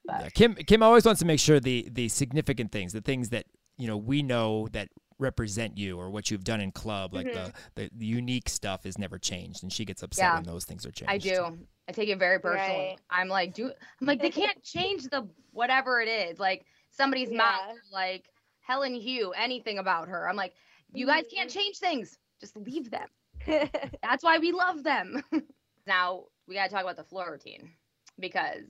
[0.09, 3.45] Yeah, Kim Kim always wants to make sure the the significant things, the things that
[3.77, 7.51] you know we know that represent you or what you've done in club, like mm-hmm.
[7.75, 10.65] the, the, the unique stuff is never changed, and she gets upset yeah, when those
[10.65, 11.13] things are changed.
[11.13, 11.59] I do.
[11.89, 12.79] I take it very personally.
[12.79, 12.97] Right.
[13.11, 17.37] I'm like, do I'm like they can't change the whatever it is, like somebody's yeah.
[17.37, 20.29] mouth, like Helen Hu, anything about her.
[20.29, 20.55] I'm like,
[20.93, 21.59] you guys can't mm-hmm.
[21.59, 22.19] change things.
[22.41, 23.09] Just leave them.
[24.03, 25.23] That's why we love them.
[25.87, 27.71] now we gotta talk about the floor routine
[28.19, 28.65] because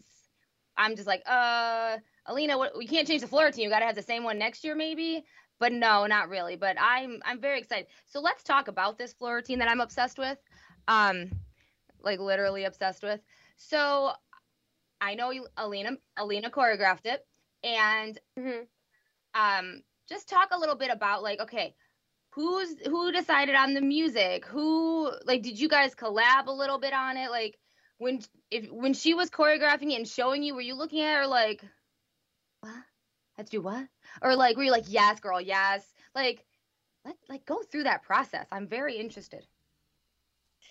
[0.77, 3.65] I'm just like, uh, Alina, what, we can't change the floor routine.
[3.65, 5.25] You gotta have the same one next year, maybe.
[5.61, 6.57] But no, not really.
[6.57, 7.87] But I'm I'm very excited.
[8.07, 10.39] So let's talk about this floor routine that I'm obsessed with.
[10.89, 11.31] Um,
[12.03, 13.21] like literally obsessed with.
[13.57, 14.13] So
[15.01, 17.27] I know you, Alina Alina choreographed it,
[17.65, 18.69] and Mhm.
[19.35, 21.75] um, just talk a little bit about like okay,
[22.39, 24.47] who's who decided on the music?
[24.47, 27.33] Who like did you guys collab a little bit on it?
[27.33, 27.59] Like
[27.99, 31.27] when if when she was choreographing it and showing you, were you looking at her
[31.27, 31.65] like,
[32.61, 32.85] what?
[33.39, 33.89] To do what?
[34.23, 35.85] Or like were you like, yes, girl, yes?
[36.15, 36.45] Like
[37.05, 38.47] let like go through that process.
[38.53, 39.45] I'm very interested.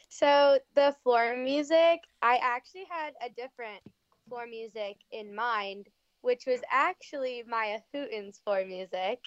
[0.07, 3.81] So the floor music, I actually had a different
[4.29, 5.87] floor music in mind,
[6.21, 9.19] which was actually Maya Hooten's floor music,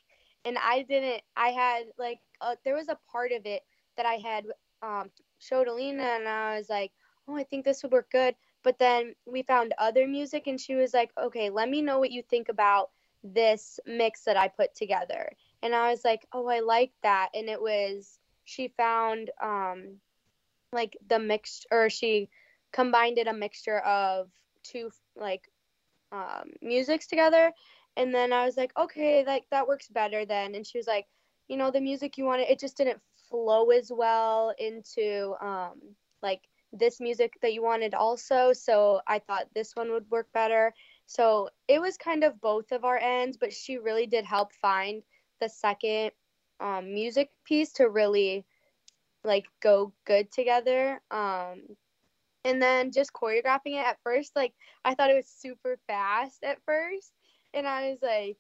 [0.45, 1.23] and I didn't.
[1.37, 3.63] I had like uh, there was a part of it
[3.97, 4.47] that I had
[4.83, 6.93] um, showed Alina, and I was like,
[7.29, 8.35] oh, I think this would work good.
[8.63, 12.11] But then we found other music, and she was like, okay, let me know what
[12.11, 12.91] you think about
[13.23, 15.33] this mix that I put together.
[15.63, 17.31] And I was like, oh, I like that.
[17.35, 19.97] And it was she found um
[20.73, 22.29] like the mix or she
[22.73, 24.29] combined it a mixture of
[24.63, 25.49] two like
[26.13, 27.53] um musics together
[27.97, 30.55] and then I was like okay like that works better then.
[30.55, 31.07] And she was like
[31.49, 35.81] you know the music you wanted it just didn't flow as well into um
[36.23, 38.53] like this music that you wanted also.
[38.53, 40.73] So I thought this one would work better.
[41.07, 45.03] So it was kind of both of our ends but she really did help find
[45.41, 46.13] the second
[46.61, 48.45] um, music piece to really
[49.25, 51.01] like go good together.
[51.11, 51.63] Um,
[52.45, 56.59] and then just choreographing it at first, like I thought it was super fast at
[56.65, 57.13] first,
[57.55, 58.39] and I was like,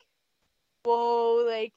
[0.84, 1.74] "Whoa!" Like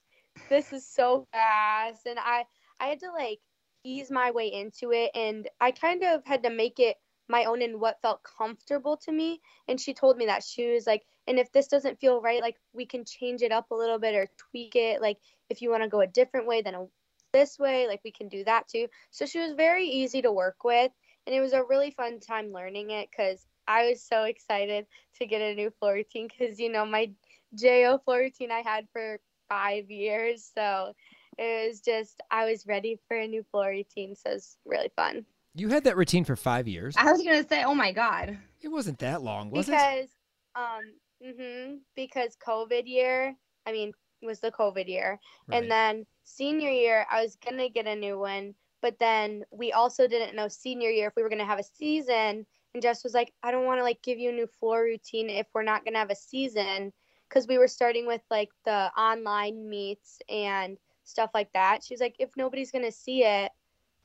[0.50, 2.46] this is so fast, and I
[2.80, 3.40] I had to like
[3.84, 6.98] ease my way into it, and I kind of had to make it
[7.30, 9.42] my own and what felt comfortable to me.
[9.68, 12.58] And she told me that she was like, and if this doesn't feel right, like
[12.74, 15.02] we can change it up a little bit or tweak it.
[15.02, 15.18] Like
[15.50, 16.86] if you want to go a different way than a,
[17.32, 18.88] this way, like we can do that too.
[19.12, 20.92] So she was very easy to work with,
[21.26, 24.86] and it was a really fun time learning it because I was so excited
[25.20, 27.12] to get a new floor routine because you know my
[27.56, 30.94] JO floor routine I had for five years, so
[31.38, 34.92] it was just I was ready for a new floor routine, so it was really
[34.96, 35.26] fun.
[35.56, 36.96] You had that routine for five years.
[36.98, 38.38] I was gonna say, oh my god.
[38.62, 40.10] It wasn't that long, was because, it?
[40.56, 45.62] um, mhm, because COVID year, I mean, was the COVID year, Right.
[45.62, 50.08] and then senior year, I was gonna get a new one, but then we also
[50.08, 53.34] didn't know senior year if we were gonna have a season, and Jess was like,
[53.44, 56.00] I don't want to like give you a new floor routine if we're not gonna
[56.00, 56.92] have a season,
[57.30, 61.84] because we were starting with like the online meets and stuff like that.
[61.84, 63.52] She's like, if nobody's gonna see it,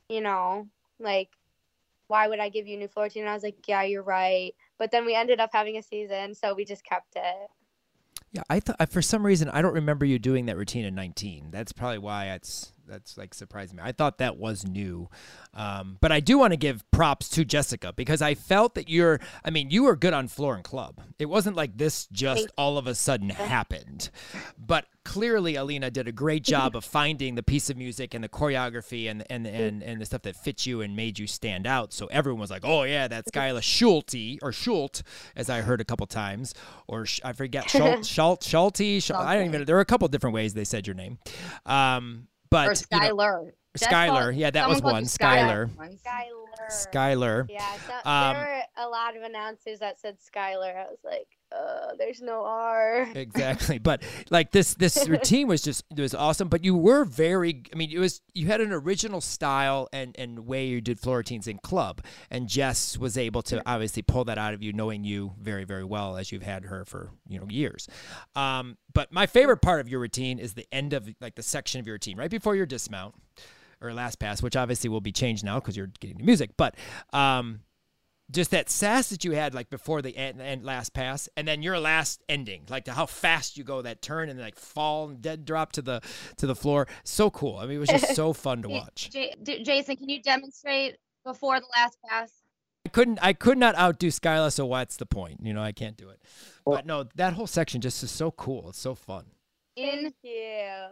[0.07, 0.67] you know,
[0.99, 1.29] like
[2.07, 3.23] why would I give you a new floor routine?
[3.23, 4.53] And I was like, yeah, you're right.
[4.79, 7.49] But then we ended up having a season, so we just kept it.
[8.31, 11.49] Yeah, I thought for some reason I don't remember you doing that routine in 19.
[11.51, 13.83] That's probably why it's that's like surprising me.
[13.85, 15.09] I thought that was new,
[15.53, 19.19] um, but I do want to give props to Jessica because I felt that you're.
[19.45, 21.01] I mean, you were good on floor and club.
[21.19, 24.09] It wasn't like this just all of a sudden happened,
[24.57, 28.29] but clearly Alina did a great job of finding the piece of music and the
[28.29, 31.93] choreography and and and and the stuff that fit you and made you stand out.
[31.93, 35.01] So everyone was like, "Oh yeah, that's Skyla Schulte or Schult,"
[35.35, 36.53] as I heard a couple times,
[36.87, 38.99] or Sh- I forget Schult Schult Schulte.
[39.01, 39.65] Schul- I don't even.
[39.65, 41.17] There were a couple different ways they said your name,
[41.65, 43.51] um, but Or you know, Skylar.
[43.77, 45.03] Jess Skylar, called- yeah, that was one.
[45.03, 45.69] you Skylar.
[45.69, 46.87] Skylar.
[46.91, 47.47] Skylar.
[47.49, 50.75] Yeah, so, Um, there were a lot of announcers that said Skylar.
[50.75, 53.09] I was like, uh, there's no R.
[53.15, 57.63] exactly but like this this routine was just it was awesome but you were very
[57.73, 61.17] i mean it was you had an original style and and way you did floor
[61.17, 65.03] routines in club and jess was able to obviously pull that out of you knowing
[65.03, 67.87] you very very well as you've had her for you know years
[68.35, 71.79] um but my favorite part of your routine is the end of like the section
[71.79, 73.15] of your routine right before your dismount
[73.81, 76.75] or last pass which obviously will be changed now because you're getting the music but
[77.11, 77.61] um
[78.31, 81.61] just that sass that you had like before the end, end last pass and then
[81.63, 85.45] your last ending like how fast you go that turn and like fall and dead
[85.45, 86.01] drop to the
[86.37, 86.87] to the floor.
[87.03, 87.57] So cool.
[87.57, 89.09] I mean it was just so fun to Hey, watch.
[89.11, 92.31] J- D- Jason, can you demonstrate before the last pass?
[92.85, 95.39] i couldn't i could not outdo skyla so what's the point?
[95.43, 96.21] You know i can't do it.
[96.65, 98.69] But no that whole section just is so cool.
[98.69, 99.25] It's so fun.
[99.75, 100.89] In Yeah.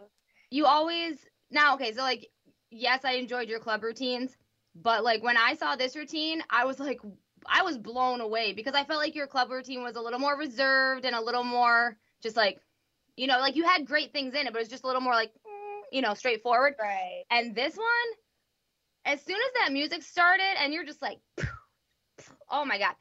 [0.50, 2.28] you always now okay, so like
[2.70, 4.36] yes, I enjoyed your club routines,
[4.74, 7.00] but like when I saw this routine, I was like
[7.50, 10.36] I was blown away because I felt like your club routine was a little more
[10.36, 12.60] reserved and a little more just like
[13.16, 15.02] you know, like you had great things in it, but it was just a little
[15.02, 16.74] more like mm, you know, straightforward.
[16.80, 17.24] Right.
[17.30, 17.86] And this one,
[19.04, 21.18] as soon as that music started, and you're just like,
[22.50, 22.94] oh my god,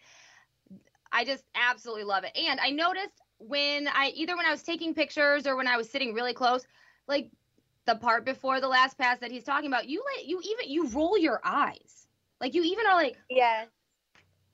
[1.11, 2.35] I just absolutely love it.
[2.35, 5.89] And I noticed when I either when I was taking pictures or when I was
[5.89, 6.65] sitting really close,
[7.07, 7.29] like
[7.85, 10.87] the part before the last pass that he's talking about, you let you even you
[10.89, 12.07] roll your eyes.
[12.41, 13.65] Like you even are like, Yeah.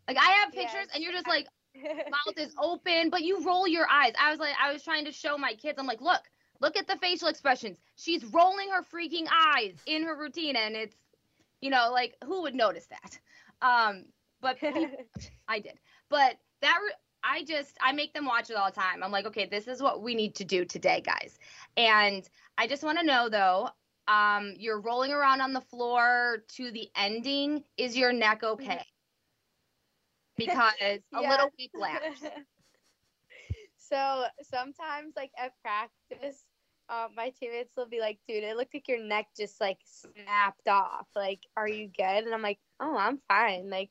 [0.07, 0.89] Like I have pictures Yes.
[0.93, 4.13] and you're just like mouth is open, but you roll your eyes.
[4.19, 5.77] I was like, I was trying to show my kids.
[5.79, 6.21] I'm like, look,
[6.61, 7.79] look at the facial expressions.
[7.95, 10.95] She's rolling her freaking eyes in her routine, and it's,
[11.61, 13.19] you know, like who would notice that?
[13.61, 14.05] Um,
[14.41, 14.87] but people,
[15.47, 15.79] I did.
[16.09, 16.93] But that re-
[17.23, 19.03] I just I make them watch it all the time.
[19.03, 21.39] I'm like, okay, this is what we need to do today, guys.
[21.77, 22.27] And
[22.57, 23.69] I just want to know though,
[24.07, 27.63] um, you're rolling around on the floor to the ending.
[27.77, 28.85] Is your neck okay?
[30.37, 30.73] Because
[31.13, 32.19] a little whiplash.
[33.77, 36.45] so sometimes, like at practice,
[36.89, 40.67] um, my teammates will be like, "Dude, it looked like your neck just like snapped
[40.67, 41.07] off.
[41.15, 43.89] Like, are you good?" And I'm like, "Oh, I'm fine." Like,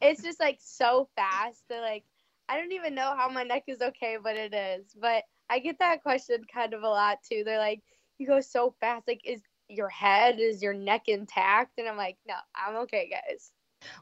[0.00, 1.62] it's just like so fast.
[1.68, 2.04] They're like,
[2.48, 4.94] I don't even know how my neck is okay, but it is.
[5.00, 7.42] But I get that question kind of a lot too.
[7.44, 7.82] They're like,
[8.18, 9.06] "You go so fast.
[9.06, 13.52] Like, is your head is your neck intact?" And I'm like, "No, I'm okay, guys."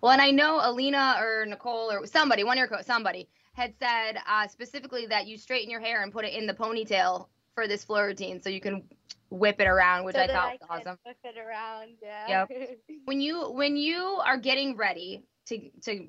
[0.03, 3.75] Well, and I know Alina or Nicole or somebody, one of your co- somebody had
[3.79, 7.67] said uh, specifically that you straighten your hair and put it in the ponytail for
[7.67, 8.85] this floor routine, so you can
[9.31, 10.99] whip it around, which so I thought was can awesome.
[11.05, 11.91] Whip it around.
[12.03, 12.47] Yeah.
[13.07, 16.09] When you when you are getting ready to to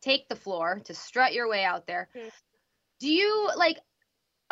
[0.00, 2.28] take the floor to strut your way out there, Hmm.
[2.98, 3.78] do you like?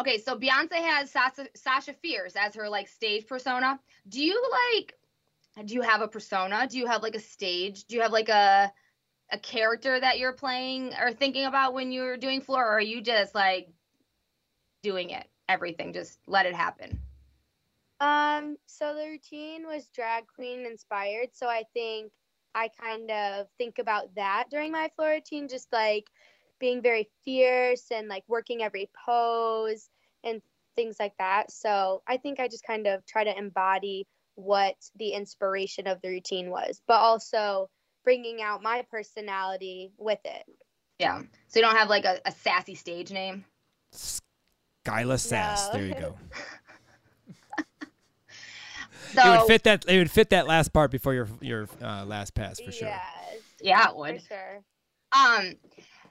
[0.01, 3.81] Okay, so Beyonce has Sasha, Sasha Fierce as her like stage persona.
[4.09, 4.95] Do you like?
[5.65, 6.67] Do you have a persona?
[6.69, 7.85] Do you have like a stage?
[7.85, 8.73] Do you have like a
[9.31, 13.03] a character that you're playing or thinking about when you're doing floor, or are you
[13.03, 13.69] just like
[14.83, 16.99] doing it, everything, just let it happen?
[18.01, 22.13] Um, so the routine was drag queen inspired, so I think
[22.55, 26.09] I kind of think about that during my floor routine, just like
[26.59, 29.91] being very fierce and like working every pose
[30.25, 30.41] and
[30.77, 31.51] things like that.
[31.51, 34.07] So I think I just kind of try to embody
[34.39, 37.69] what the inspiration of the routine was, but also
[38.05, 40.45] bringing out my personality with it.
[40.99, 41.23] Yeah.
[41.49, 43.45] So you don't have like a, a sassy stage name.
[43.93, 45.69] Skyla Sass.
[45.69, 45.79] No.
[45.79, 46.15] There you go.
[49.15, 49.85] So it would fit that.
[49.89, 52.89] It would fit that last part before your your uh, last pass for sure.
[52.89, 53.03] Yes,
[53.59, 54.23] yeah, it for would.
[54.23, 54.63] sure.
[55.13, 55.55] Um,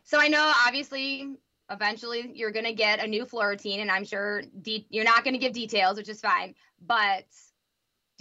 [0.03, 1.35] so I know obviously
[1.69, 5.37] eventually you're gonna get a new floor routine, and I'm sure de- you're not gonna
[5.37, 6.55] give details, which is fine.
[6.87, 7.46] But do,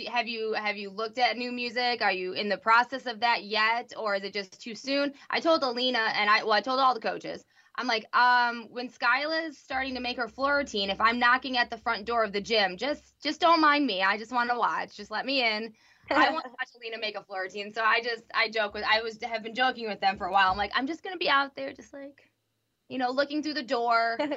[0.05, 2.03] have you have you looked at new music?
[2.03, 5.13] Are you in the process of that yet, or is it just too soon?
[5.31, 7.45] I told Alina and I well I told all the coaches.
[7.79, 11.59] I'm like, um, when Skyla is starting to make her floor routine, if I'm knocking
[11.59, 14.03] at the front door of the gym, just just don't mind me.
[14.03, 14.97] I just want to watch.
[14.97, 15.73] Just let me in.
[16.11, 17.73] I want to watch Alina make a floor routine.
[17.73, 20.33] So I just I joke with I was have been joking with them for a
[20.33, 20.51] while.
[20.51, 22.31] I'm like, I'm just gonna be out there just like,
[22.89, 24.19] you know, looking through the door.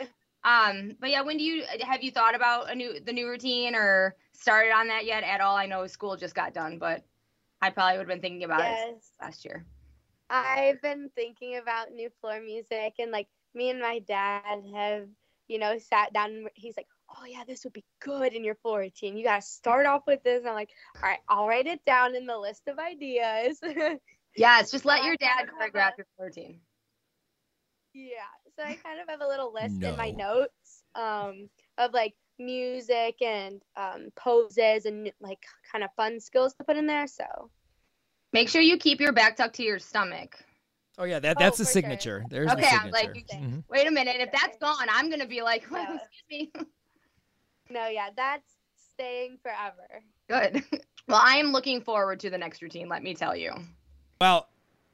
[0.43, 3.75] Um, but yeah, when do you have you thought about a new the new routine
[3.75, 5.55] or started on that yet at all?
[5.55, 7.03] I know school just got done, but
[7.61, 9.65] I probably would have been thinking about it last year.
[10.29, 15.07] I've been thinking about new floor music, and like me and my dad have,
[15.47, 16.31] you know, sat down.
[16.31, 19.17] And he's like, "Oh yeah, this would be good in your floor routine.
[19.17, 20.69] You gotta start off with this." I'm like,
[21.03, 23.61] "All right, I'll write it down in the list of ideas."
[24.35, 26.61] Yes, just let your dad kind choreograph your floor routine.
[27.93, 32.15] yeah, so I kind of have a little list in my notes um, of like
[32.39, 37.07] music and um, poses and like kind of fun skills to put in there.
[37.07, 37.25] So
[38.31, 40.35] Make sure you keep your back tucked to your stomach.
[40.99, 41.81] Oh yeah, that Oh, that's the for sure.
[41.81, 42.25] signature.
[42.29, 43.35] There's Okay, the I'm like, signature.
[43.39, 43.63] you- Mhm.
[43.69, 45.97] Wait a minute, if that's gone, I'm gonna be like, Yeah.
[46.29, 46.65] excuse me.
[47.69, 48.47] no, yeah, that's
[48.93, 50.03] staying forever.
[50.27, 50.63] Good.
[51.07, 52.87] Well, I am looking forward to the next routine.
[52.87, 53.51] Let me tell you.
[54.21, 54.47] Well,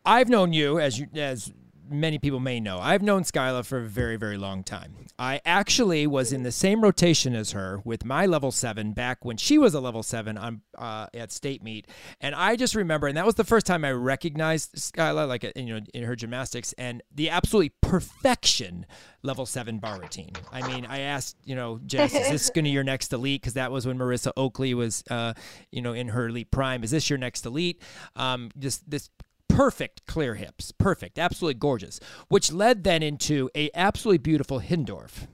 [0.05, 1.51] I've known you as you as
[1.89, 2.79] many people may know.
[2.79, 4.95] I've known Skyla for a very very long time.
[5.17, 9.37] I actually was in the same rotation as her with my level seven back when
[9.37, 11.87] she was a level seven on uh, at state meet,
[12.19, 15.67] and I just remember, and that was the first time I recognized Skyla, like in,
[15.67, 18.85] you know in her gymnastics, and the absolutely perfection
[19.23, 20.33] level seven bar routine.
[20.51, 23.41] I mean, I asked, you know, Jess, is this going to your next elite?
[23.41, 25.33] Because that was when Marissa Oakley was, uh,
[25.71, 26.83] you know, in her elite prime.
[26.83, 27.81] Is this your next elite?
[28.15, 29.09] Um, this this
[29.55, 35.27] perfect clear hips, perfect, absolutely gorgeous, which led then into a absolutely beautiful Hindorf.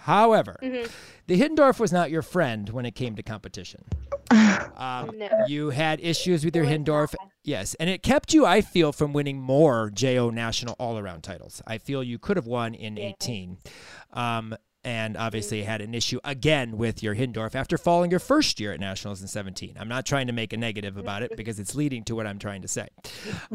[0.00, 0.56] However,
[1.26, 3.84] the Hindorf was not your friend when it came to competition.
[4.74, 5.28] Um, No.
[5.46, 9.40] you had issues with your Hindorf, yes, and it kept you, I feel, from winning
[9.40, 11.62] more JO national all-around titles.
[11.66, 13.10] I feel you could have won in Yeah.
[13.10, 13.58] 18,
[14.14, 18.72] um, and obviously had an issue again with your Hindorf after falling your first year
[18.72, 19.76] at nationals in 17.
[19.78, 22.38] I'm not trying to make a negative about it because it's leading to what I'm
[22.38, 22.88] trying to say.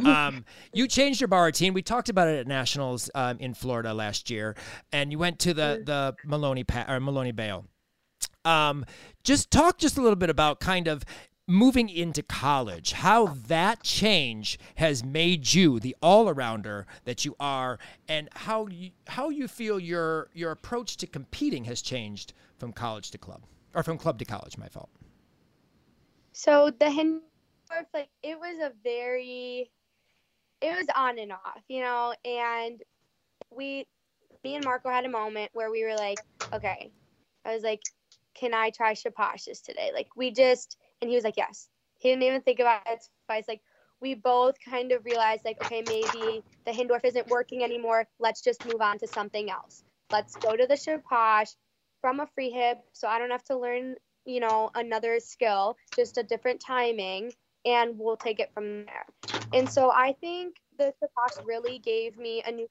[0.05, 1.73] Um, you changed your bar routine.
[1.73, 4.55] We talked about it at nationals um, in Florida last year,
[4.91, 7.65] and you went to the the Maloney pa- or Maloney bail.
[8.45, 8.85] Um,
[9.23, 11.03] just talk just a little bit about kind of
[11.47, 18.27] moving into college, how that change has made you the all-arounder that you are, and
[18.35, 23.17] how you, how you feel your your approach to competing has changed from college to
[23.17, 23.41] club,
[23.73, 24.57] or from club to college.
[24.57, 24.89] My fault.
[26.33, 29.71] So the Hindorf, like it was a very,
[30.61, 32.81] it was on and off, you know, and
[33.49, 33.87] we,
[34.43, 36.19] me and Marco had a moment where we were like,
[36.53, 36.91] okay,
[37.45, 37.81] I was like,
[38.35, 39.91] can I try Shaposh's today?
[39.93, 41.69] Like we just and he was like, yes.
[41.99, 43.45] He didn't even think about it twice.
[43.47, 43.61] Like
[44.01, 48.07] we both kind of realized like, okay, maybe the Hindorf isn't working anymore.
[48.19, 49.83] Let's just move on to something else.
[50.11, 51.55] Let's go to the Shaposh
[52.01, 53.95] from a free hip so I don't have to learn,
[54.25, 57.33] you know, another skill, just a different timing,
[57.65, 59.05] and we'll take it from there.
[59.53, 62.67] And so I think the Shaposh really gave me a new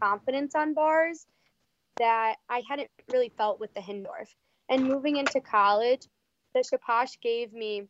[0.00, 1.26] confidence on bars
[1.98, 4.28] that I hadn't really felt with the Hindorf.
[4.68, 6.02] And moving into college,
[6.54, 7.88] the Shaposh gave me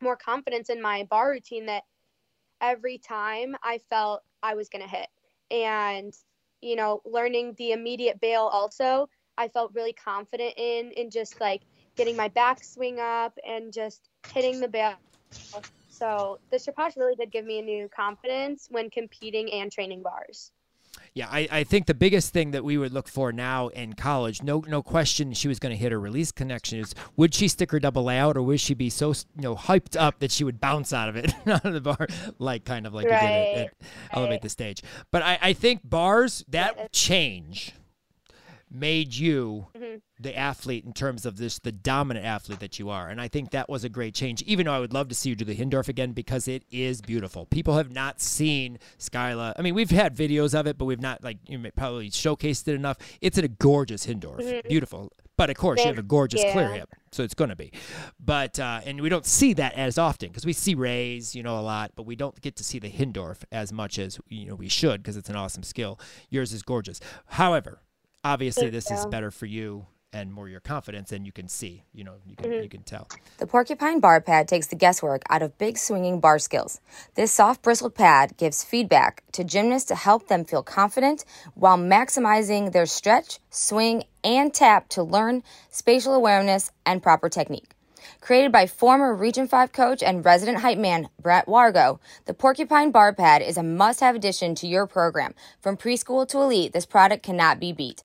[0.00, 1.84] more confidence in my bar routine that
[2.60, 5.08] every time I felt I was going to hit.
[5.50, 6.14] And,
[6.60, 11.62] you know, learning the immediate bail also, I felt really confident in, in just like
[11.96, 14.94] getting my back swing up and just hitting the bail.
[15.88, 20.50] So the Shaposh really did give me a new confidence when competing and training bars.
[21.14, 24.42] Yeah, I, I think the biggest thing that we would look for now in college,
[24.42, 26.78] no no question, she was going to hit her release connection.
[26.78, 30.00] Is would she stick her double layout, or would she be so you know hyped
[30.00, 32.06] up that she would bounce out of it out of the bar,
[32.38, 33.20] like kind of like right.
[33.20, 33.72] you did at, at right.
[34.12, 34.82] Elevate the Stage?
[35.10, 37.74] But I, I think bars that change
[38.72, 39.96] made you mm-hmm.
[40.18, 43.50] the athlete in terms of this the dominant athlete that you are and i think
[43.50, 45.54] that was a great change even though i would love to see you do the
[45.54, 50.16] hindorf again because it is beautiful people have not seen skyla i mean we've had
[50.16, 53.48] videos of it but we've not like you may probably showcased it enough it's a
[53.48, 54.68] gorgeous hindorf mm-hmm.
[54.68, 56.52] beautiful but of course, you have a gorgeous yeah.
[56.52, 57.72] clear hip, so it's going to be.
[58.20, 61.58] But uh, and we don't see that as often because we see Rays, you know,
[61.58, 64.54] a lot, but we don't get to see the Hindorf as much as you know
[64.54, 65.98] we should because it's an awesome skill.
[66.28, 67.00] Yours is gorgeous.
[67.26, 67.80] However,
[68.24, 72.04] obviously this is better for you and more your confidence and you can see you
[72.04, 72.62] know you can mm-hmm.
[72.62, 73.08] you can tell
[73.38, 76.80] the porcupine bar pad takes the guesswork out of big swinging bar skills
[77.14, 82.72] this soft bristled pad gives feedback to gymnasts to help them feel confident while maximizing
[82.72, 87.70] their stretch swing and tap to learn spatial awareness and proper technique
[88.20, 93.12] Created by former Region 5 coach and resident hype man Brett Wargo, the Porcupine Bar
[93.12, 95.34] Pad is a must have addition to your program.
[95.60, 98.02] From preschool to elite, this product cannot be beat.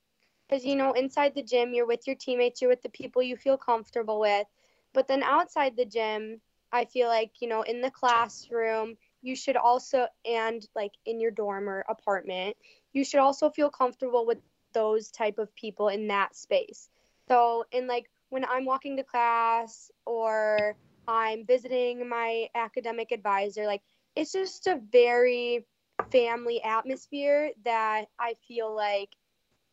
[0.48, 3.36] Because you know inside the gym you're with your teammates you're with the people you
[3.36, 4.46] feel comfortable with.
[4.94, 9.56] But then outside the gym i feel like you know in the classroom you should
[9.56, 12.54] also and like in your dorm or apartment
[12.92, 14.36] you should also feel comfortable with
[14.74, 16.90] those type of people in that space.
[17.28, 20.76] So in like when i'm walking to class or
[21.08, 23.82] i'm visiting my academic advisor like
[24.14, 25.66] it's just a very
[26.12, 29.10] family atmosphere that i feel like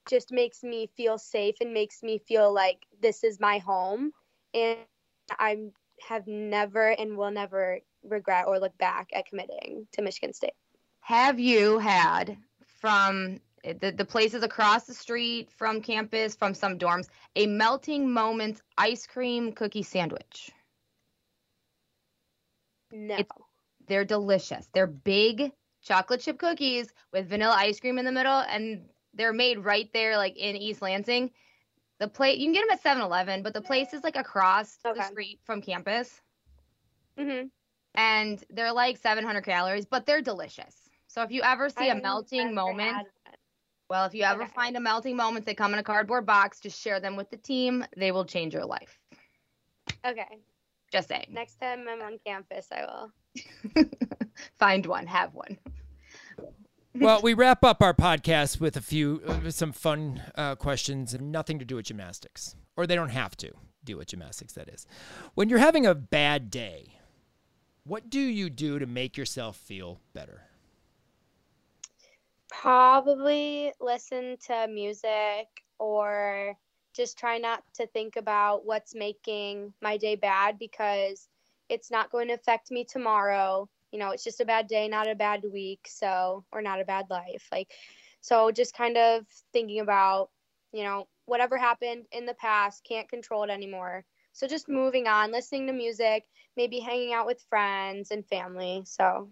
[0.10, 4.12] just makes me feel safe and makes me feel like this is my home
[4.54, 4.78] and
[5.40, 5.58] I
[6.08, 10.54] have never and will never regret or look back at committing to Michigan State.
[11.02, 12.38] Have you had
[12.80, 17.08] from The, the place is across the street from campus, from some dorms.
[17.36, 20.52] A Melting Moments ice cream cookie sandwich.
[22.96, 23.16] No.
[23.16, 23.44] It's-
[23.88, 24.68] They're delicious.
[24.74, 25.52] They're big
[25.84, 30.18] chocolate chip cookies with vanilla ice cream in the middle, and they're made right there,
[30.18, 31.32] like in East Lansing.
[32.00, 35.04] The place you can get them at 7-Eleven, but the place is like across the
[35.04, 36.22] street from campus,
[37.18, 37.44] hmm
[37.94, 40.90] and they're like 700 calories, but they're delicious.
[41.08, 43.08] So if you ever see a melting moment,
[43.90, 44.52] well, if you ever Okay.
[44.54, 46.60] find a melting moment, they come in a cardboard box.
[46.60, 47.86] Just share them with the team.
[47.96, 49.00] They will change your life.
[50.06, 50.40] Okay.
[50.96, 51.28] Just saying.
[51.30, 53.84] Next time I'm on campus, I will.
[54.58, 55.58] Find one, have one.
[56.94, 61.34] well, we wrap up our podcast with a few, uh, some fun uh, questions and
[61.34, 63.52] nothing to do with gymnastics, or they don't have to
[63.84, 64.54] do with gymnastics.
[64.54, 64.88] That is,
[65.34, 66.94] when you're having a bad day,
[67.84, 70.44] what do you do to make yourself feel better?
[72.50, 76.56] Probably listen to music or
[76.96, 81.28] just try not to think about what's making my day bad because
[81.70, 83.68] it's not going to affect me tomorrow.
[83.92, 86.86] You know, it's just a bad day, not a bad week, so or not a
[86.86, 87.48] bad life.
[87.52, 87.72] Like
[88.22, 90.30] so just kind of thinking about,
[90.74, 94.04] you know, whatever happened in the past, can't control it anymore.
[94.34, 96.26] So just moving on, listening to music,
[96.58, 98.82] maybe hanging out with friends and family.
[98.86, 99.30] So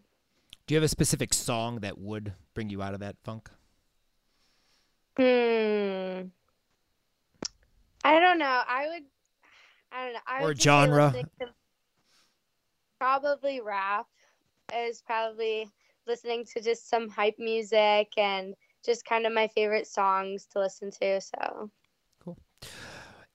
[0.68, 3.49] Do you have a specific song that would bring you out of that funk?
[5.18, 6.28] Hmm.
[8.04, 8.62] I don't know.
[8.68, 9.04] I would.
[9.91, 10.20] I don't know.
[10.28, 11.14] I Or would just say genre?
[12.99, 14.08] probably rap
[14.74, 15.70] is probably
[16.08, 20.91] listening to just some hype music and just kind of my favorite songs to listen
[20.91, 21.22] to.
[21.22, 21.70] So
[22.20, 22.38] cool.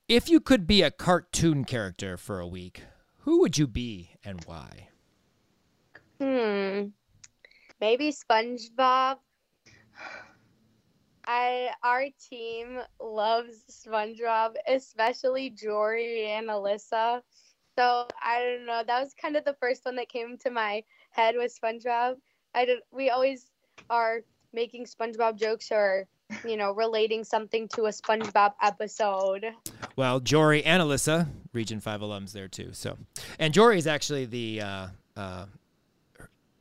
[0.07, 2.83] If you could be a cartoon character for a week,
[3.19, 4.89] who would you be and why?
[6.19, 6.89] hmm,
[7.81, 9.17] maybe SpongeBob.
[11.29, 17.21] I our team loves SpongeBob, especially Jory and Alyssa.
[17.77, 18.81] So I don't know.
[18.85, 22.15] That was kind of the first one that came to my head was SpongeBob.
[22.55, 23.51] I did, we always
[23.91, 24.21] are
[24.53, 26.07] making SpongeBob jokes or
[26.43, 29.45] you know relating something to a SpongeBob episode.
[29.95, 32.69] Well, Jory and Alyssa, Region 5 alums there too.
[32.71, 32.97] So,
[33.37, 35.45] and Jory is actually the, uh, uh,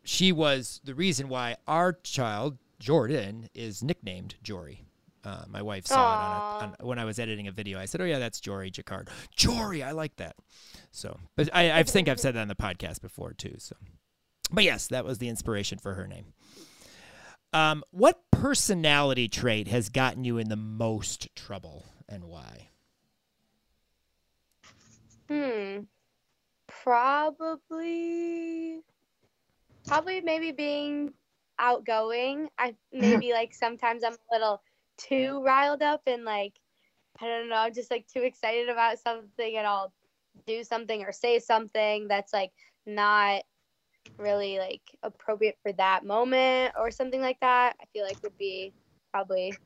[0.03, 4.85] she was the reason why our child, Jordan, is nicknamed Jory.
[5.25, 7.79] Uh, my wife saw it on, a, on when I was editing a video.
[7.79, 10.37] I said, "Oh yeah, that's Jory Jacquard." Jory, I like that.
[10.91, 13.57] So, but I, I think I've said that on the podcast before too.
[13.59, 13.77] So,
[14.51, 16.33] but yes, that was the inspiration for her name.
[17.53, 22.69] Um, what personality trait has gotten you in the most trouble and why?
[25.29, 25.81] Hmm.
[26.67, 28.81] Probably
[29.87, 31.13] probably maybe being
[31.59, 32.49] outgoing.
[32.59, 34.63] I maybe like sometimes I'm a little
[34.97, 36.55] too riled up and like
[37.21, 39.93] I don't know, I'm just like too excited about something and I'll
[40.47, 42.53] do something or say something that's like
[42.87, 43.43] not
[44.19, 47.77] really like appropriate for that moment or something like that.
[47.81, 48.73] I feel like would be
[49.13, 49.59] probably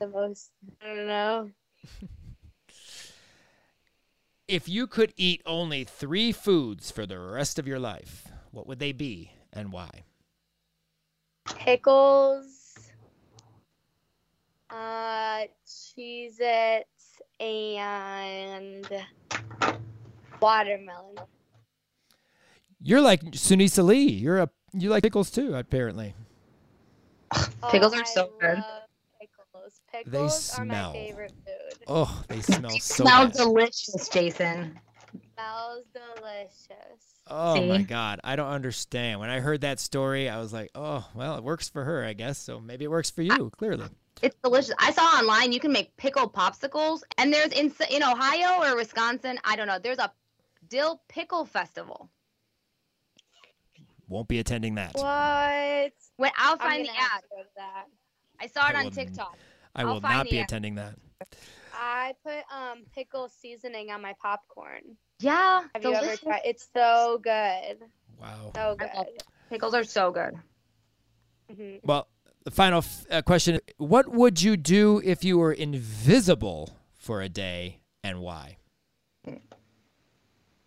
[0.00, 0.50] the most
[0.82, 1.50] I don't know.
[4.48, 8.80] If you could eat only three foods for the rest of your life, what would
[8.80, 10.04] they be and why?
[11.44, 12.90] Pickles,
[14.70, 18.86] uh, Cheez Its, and
[20.40, 21.16] watermelon.
[22.80, 24.08] You're like Sunisa Lee.
[24.08, 26.14] You're a you like pickles too, apparently.
[27.70, 28.58] Pickles Oh, are so I good.
[28.58, 28.82] love
[29.20, 29.80] Pickles.
[29.92, 30.92] Pickles are smell.
[30.92, 31.84] my favorite food.
[31.86, 33.36] Oh, they smell so Smells good.
[33.38, 34.78] delicious, Jason.
[35.42, 37.02] Smells delicious.
[37.26, 39.20] Oh my god, I don't understand.
[39.20, 42.12] When I heard that story, I was like, "Oh, well, it works for her, I
[42.12, 42.38] guess.
[42.38, 43.86] So maybe it works for you, clearly."
[44.22, 44.74] It's delicious.
[44.78, 49.38] I saw online you can make pickled popsicles, and there's in in Ohio or Wisconsin,
[49.44, 49.78] I don't know.
[49.78, 50.12] There's a
[50.68, 52.10] dill pickle festival.
[54.08, 54.94] Won't be attending that.
[54.94, 55.92] What?
[56.16, 57.22] When I'll find the ad.
[57.22, 57.86] to go to that.
[58.40, 59.36] I saw it I on will- TikTok.
[59.74, 60.44] I I'll not be ad.
[60.44, 60.94] attending that.
[61.72, 64.96] I put um pickle seasoning on my popcorn.
[65.20, 66.42] Yeah, Have you ever tried?
[66.44, 67.78] It's so good.
[68.20, 68.52] Wow.
[68.54, 69.22] So good.
[69.50, 70.34] Pickles are so good.
[71.54, 72.08] hmm Well,
[72.44, 77.28] the final f- uh, question: What would you do if you were invisible for a
[77.28, 78.58] day, and why?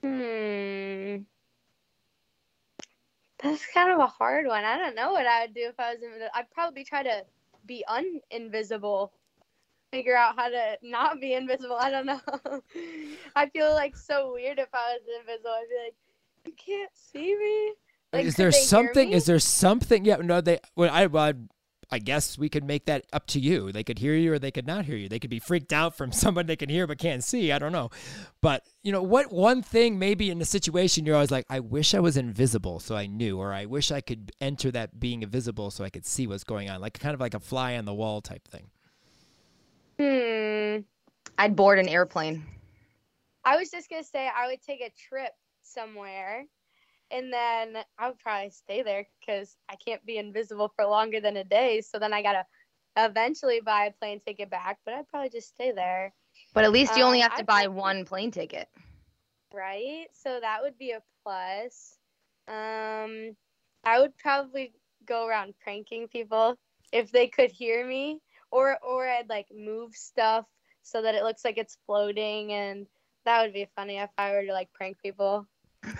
[0.01, 1.17] Hmm.
[3.43, 4.63] That's kind of a hard one.
[4.63, 6.29] I don't know what I would do if I was invisible.
[6.33, 7.25] I'd probably try to
[7.65, 9.13] be un-invisible.
[9.95, 11.77] Figure out how to not be invisible.
[11.77, 12.19] I don't know.
[13.35, 15.51] I feel like so weird if I was invisible.
[15.51, 15.95] I'd be like,
[16.45, 17.73] you can't see me.
[18.11, 19.11] Like, is there something?
[19.11, 20.03] Is there something?
[20.03, 20.41] Yeah, no.
[20.41, 20.59] They.
[20.75, 21.05] Well, I.
[21.05, 21.47] Well, I'd,
[21.91, 23.71] I guess we could make that up to you.
[23.71, 25.07] They could hear you or they could not hear you.
[25.07, 27.51] They could be freaked out from someone they can hear but can't see.
[27.51, 27.89] I don't know.
[28.41, 31.93] But, you know, what one thing maybe in the situation you're always like, I wish
[31.93, 35.71] I was invisible so I knew, or I wish I could enter that being invisible
[35.71, 37.93] so I could see what's going on, like kind of like a fly on the
[37.93, 38.71] wall type thing.
[39.99, 40.79] Hmm.
[41.37, 42.43] I'd board an airplane.
[43.43, 45.31] I was just gonna say I would take a trip
[45.63, 46.45] somewhere,
[47.11, 51.37] and then I would probably stay there because I can't be invisible for longer than
[51.37, 51.81] a day.
[51.81, 52.45] So then I gotta
[52.97, 56.13] eventually buy a plane ticket back, but I'd probably just stay there,
[56.53, 58.69] But at least you only Um, have to I'd buy probably- one plane ticket.
[59.53, 60.07] right?
[60.13, 61.97] So that would be a plus.
[62.47, 63.35] Um,
[63.83, 64.73] I would probably
[65.05, 66.57] go around pranking people
[66.91, 68.21] if they could hear me,
[68.55, 70.45] or or I'd like move stuff
[70.83, 72.87] so that it looks like it's floating, and
[73.25, 75.47] that would be funny if I were to like prank people.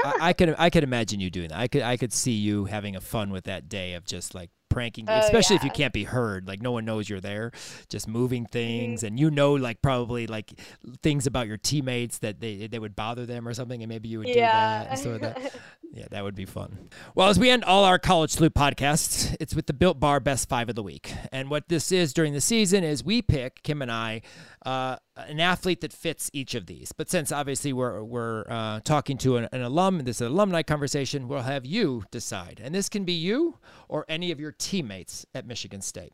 [0.03, 1.59] I, I could I could imagine you doing that.
[1.59, 4.49] I could I could see you having a fun with that day of just like
[4.69, 6.47] pranking, Oh, especially if you can't be heard.
[6.47, 7.51] Like no one knows you're there,
[7.87, 8.95] just moving Mm-hmm.
[8.95, 10.59] things, and you know like probably like
[11.03, 14.19] things about your teammates that they they would bother them or something, and maybe you
[14.19, 14.89] would do that Yeah.
[14.89, 15.53] and stuff like that.
[15.95, 16.89] Yeah, that would be fun.
[17.15, 20.49] Well, as we end all our College Salute podcasts, it's with the Built Bar Best
[20.49, 21.13] Five of the Week.
[21.31, 24.21] And what this is during the season is we pick, Kim and I,
[24.65, 26.91] uh, an athlete that fits each of these.
[26.91, 30.63] But since obviously we're, we're uh, talking to an, an alum, this is an alumni
[30.63, 32.59] conversation, we'll have you decide.
[32.61, 36.11] And this can be you or any of your teammates at Michigan State.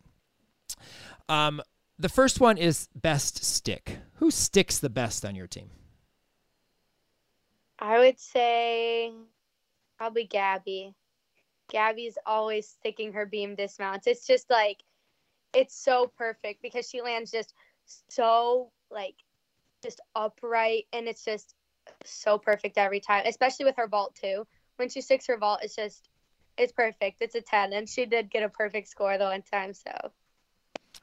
[1.28, 1.60] Um,
[1.98, 3.98] the first one is best stick.
[4.18, 5.72] Who sticks the best on your team?
[7.80, 9.12] I would say
[10.02, 10.96] probably Gabby.
[11.70, 14.08] Gabby's always sticking her beam dismounts.
[14.08, 14.82] It's just like
[15.54, 17.54] it's so perfect because she lands just
[18.10, 19.14] so like
[19.84, 21.54] just upright and it's just
[22.04, 24.48] so perfect every time, especially with her vault too.
[24.78, 26.10] When she sticks her vault, it's just
[26.58, 27.22] it's perfect.
[27.22, 29.92] It's a 10 and she did get a perfect score the one time, so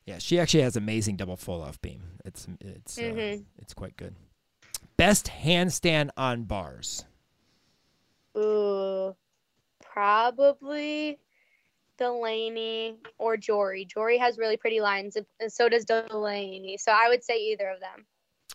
[0.06, 2.02] Yeah, she actually has amazing double full off beam.
[2.24, 3.44] It's it's uh, Mhm.
[3.62, 4.16] it's quite good.
[4.96, 7.04] Best handstand on bars.
[8.38, 9.16] Ooh,
[9.80, 11.18] probably
[11.98, 13.84] Delaney or Jory.
[13.84, 16.78] Jory has really pretty lines, and so does Delaney.
[16.78, 18.06] So I would say either of them.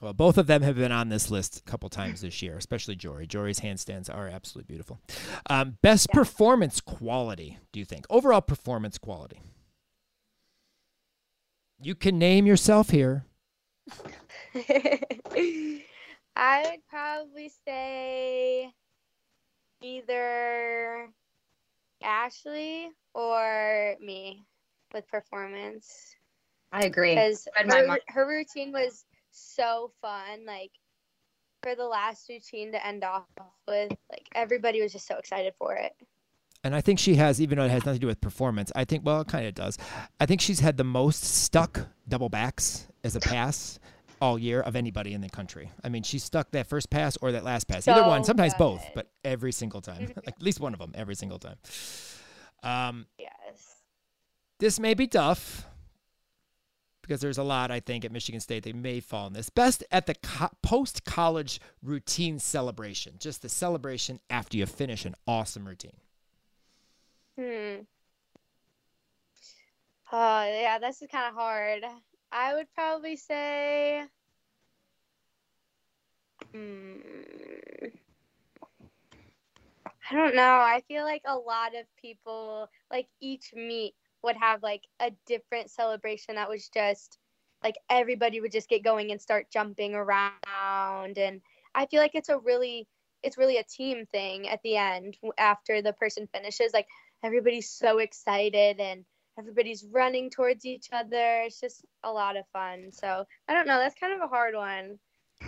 [0.01, 2.95] Well, both of them have been on this list a couple times this year, especially
[2.95, 3.27] Jory.
[3.27, 4.99] Jory's handstands are absolutely beautiful.
[5.49, 8.05] Um, best performance quality, do you think?
[8.09, 9.41] Overall performance quality.
[11.81, 13.25] You can name yourself here.
[16.35, 18.73] I would probably say
[19.83, 21.09] either
[22.01, 24.43] Ashley or me
[24.93, 26.15] with performance.
[26.71, 27.13] I agree.
[27.13, 30.45] because her, her routine was so fun.
[30.47, 30.71] Like
[31.61, 33.25] for the last routine to end off
[33.67, 35.93] with, like everybody was just so excited for it.
[36.63, 38.85] And I think she has, even though it has nothing to do with performance, I
[38.85, 39.77] think, well, it kind of does.
[40.19, 43.79] I think she's had the most stuck double backs as a pass
[44.23, 45.69] all year of anybody in the country.
[45.83, 48.81] I mean, she stuck that first pass or that last pass, either one, sometimes both,
[48.95, 51.57] but every single time, like at least one of them every single time.
[52.63, 53.81] Um, Yes.
[54.59, 55.65] this may be tough
[57.01, 59.49] because there's a lot I think at Michigan State they may fall in this.
[59.49, 65.15] Best at the co- post college routine celebration, just the celebration after you finish an
[65.27, 65.97] awesome routine.
[67.37, 67.81] Hmm.
[70.13, 71.83] Oh yeah, this is kind of hard.
[72.33, 74.03] I would probably say.
[76.51, 76.95] Hmm.
[80.09, 80.41] I don't know.
[80.43, 85.69] I feel like a lot of people, like each meet, would have like a different
[85.69, 87.19] celebration that was just
[87.63, 91.39] like everybody would just get going and start jumping around, and
[91.75, 92.87] I feel like it's a really,
[93.21, 96.73] it's really a team thing at the end after the person finishes.
[96.73, 96.87] Like
[97.23, 99.05] everybody's so excited and
[99.37, 101.41] everybody's running towards each other.
[101.45, 102.91] It's just a lot of fun.
[102.91, 103.77] So I don't know.
[103.77, 104.99] That's kind of a hard one.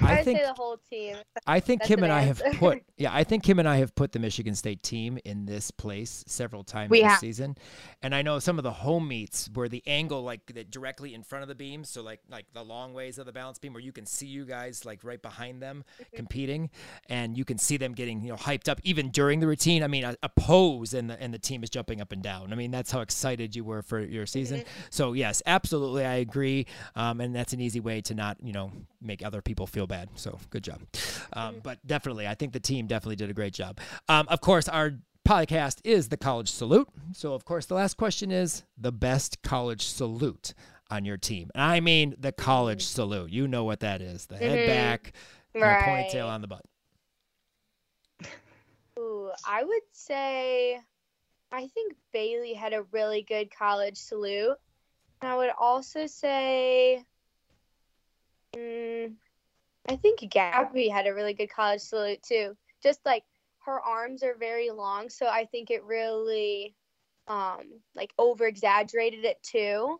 [0.02, 1.16] I, I think say the whole team.
[1.48, 3.78] I think That's Kim an and I have put yeah, I think Kim and I
[3.78, 7.20] have put the Michigan State team in this place several times We this have.
[7.20, 7.56] season.
[8.02, 11.24] And I know some of the home meets where the angle like the, directly in
[11.24, 13.82] front of the beam, so like like the long ways of the balance beam where
[13.82, 16.16] you can see you guys like right behind them Mm-hmm.
[16.18, 16.70] competing
[17.10, 19.84] and you can see them getting, you know, hyped up even during the routine.
[19.84, 22.52] I mean, a, a pose and the and the team is jumping up and down.
[22.52, 24.60] I mean, that's how excited you were for your season.
[24.62, 24.70] Mm-hmm.
[24.90, 26.66] So, yes, absolutely I agree.
[26.96, 28.72] Um, and that's an easy way to not, you know,
[29.06, 30.10] make other people feel bad.
[30.16, 30.82] So, good job.
[31.34, 33.80] Um, but definitely, I think the team definitely did a great job.
[34.10, 34.92] Um, of course, our
[35.28, 36.88] podcast is the college salute.
[37.14, 40.54] So, of course, the last question is the best college salute
[40.92, 41.50] on your team.
[41.56, 43.32] And I mean the college salute.
[43.32, 44.68] You know what that is the head Mhm.
[44.68, 45.14] back,
[45.56, 45.80] Right.
[45.80, 46.64] ponytail on the butt.
[49.00, 50.80] Ooh, I would say,
[51.52, 54.58] I think Bailey had a really good college salute.
[55.22, 57.04] And I would also say,
[58.56, 59.14] mm,
[59.90, 62.56] I think Gabby had a really good college salute too.
[62.82, 63.24] Just like
[63.66, 66.76] her arms are very long, so I think it really
[67.28, 70.00] um, like over exaggerated it too.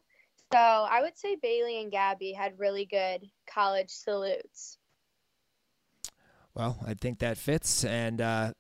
[0.54, 4.78] So I would say Bailey and Gabby had really good college salutes.
[6.56, 7.84] Well, I think that fits.
[7.84, 8.54] And uh,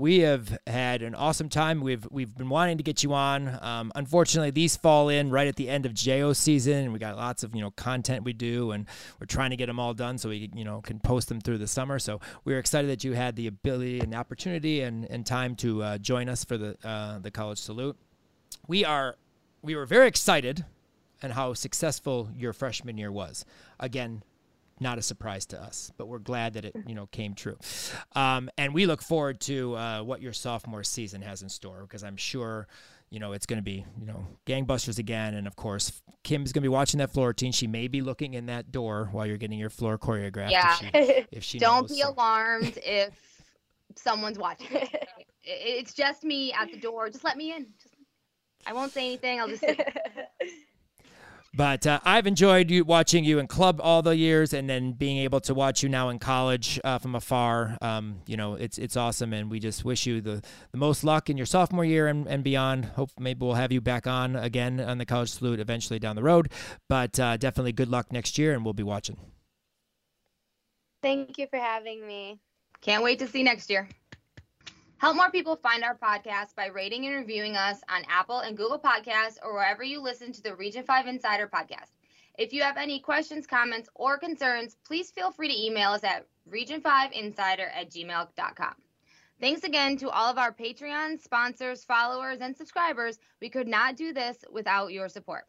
[0.00, 1.80] we have had an awesome time.
[1.80, 3.56] We've we've been wanting to get you on.
[3.62, 6.92] Um, unfortunately, these fall in right at the end of JO season.
[6.92, 8.86] We got lots of you know content we do, and
[9.20, 11.58] we're trying to get them all done so we you know can post them through
[11.58, 12.00] the summer.
[12.00, 15.98] So we're excited that you had the ability and opportunity and, and time to uh,
[15.98, 17.96] join us for the uh, the college salute.
[18.66, 19.14] We are
[19.62, 20.64] we were very excited
[21.22, 23.44] and how successful your freshman year was.
[23.78, 24.24] Again,
[24.80, 27.56] not a surprise to us, but we're glad that it you know came true.
[28.14, 32.04] Um, and we look forward to uh, what your sophomore season has in store because
[32.04, 32.66] I'm sure
[33.10, 35.34] you know it's going to be you know gangbusters again.
[35.34, 37.52] And of course, Kim's going to be watching that floor routine.
[37.52, 40.50] She may be looking in that door while you're getting your floor choreographed.
[40.50, 40.76] Yeah.
[40.82, 42.10] If she, if she Don't knows, be so.
[42.12, 43.14] alarmed if
[43.96, 44.68] someone's watching.
[45.48, 47.08] It- It's just me at the door.
[47.08, 47.66] Just let me in.
[47.80, 47.94] Just,
[48.66, 49.38] I won't say anything.
[49.40, 49.78] I'll just sit.
[51.56, 55.16] But uh, I've enjoyed you watching you in club all the years, and then being
[55.16, 57.78] able to watch you now in college uh, from afar.
[57.80, 60.42] Um, you know, it's it's awesome, and we just wish you the,
[60.72, 62.84] the most luck in your sophomore year and, and beyond.
[62.84, 66.22] Hope maybe we'll have you back on again on the college salute eventually down the
[66.22, 66.52] road.
[66.90, 69.16] But uh, definitely good luck next year, and we'll be watching.
[71.02, 72.38] Thank you for having me.
[72.82, 73.88] Can't wait to see next year.
[74.98, 78.78] Help more people find our podcast by rating and reviewing us on Apple and Google
[78.78, 81.90] Podcasts or wherever you listen to the Region 5 Insider podcast.
[82.38, 86.26] If you have any questions, comments, or concerns, please feel free to email us at
[86.50, 88.74] region5insider at gmail.com.
[89.38, 93.18] Thanks again to all of our Patreon sponsors, followers, and subscribers.
[93.42, 95.44] We could not do this without your support.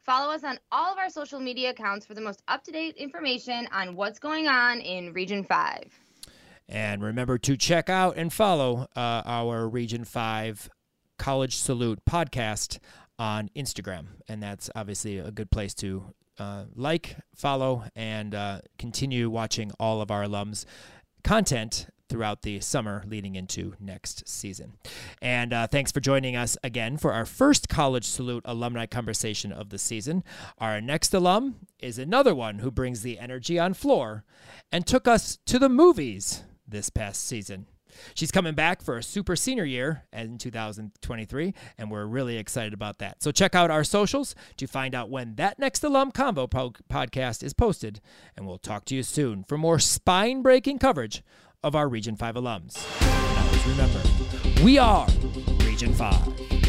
[0.00, 2.96] Follow us on all of our social media accounts for the most up to date
[2.96, 6.09] information on what's going on in Region 5.
[6.70, 10.70] And remember to check out and follow uh, our Region 5
[11.18, 12.78] College Salute podcast
[13.18, 14.06] on Instagram.
[14.28, 20.00] And that's obviously a good place to uh, like, follow, and uh, continue watching all
[20.00, 20.64] of our alums'
[21.24, 24.74] content throughout the summer leading into next season.
[25.20, 29.70] And uh, thanks for joining us again for our first College Salute alumni conversation of
[29.70, 30.22] the season.
[30.58, 34.24] Our next alum is another one who brings the energy on floor
[34.70, 37.66] and took us to the movies this past season.
[38.14, 42.98] She's coming back for a super senior year in 2023, and we're really excited about
[42.98, 43.22] that.
[43.22, 47.42] So check out our socials to find out when that next alum convo po- podcast
[47.42, 48.00] is posted,
[48.36, 51.22] and we'll talk to you soon for more spine breaking coverage
[51.62, 52.78] of our Region 5 alums.
[53.02, 55.06] And always remember, we are
[55.64, 56.59] Region 5.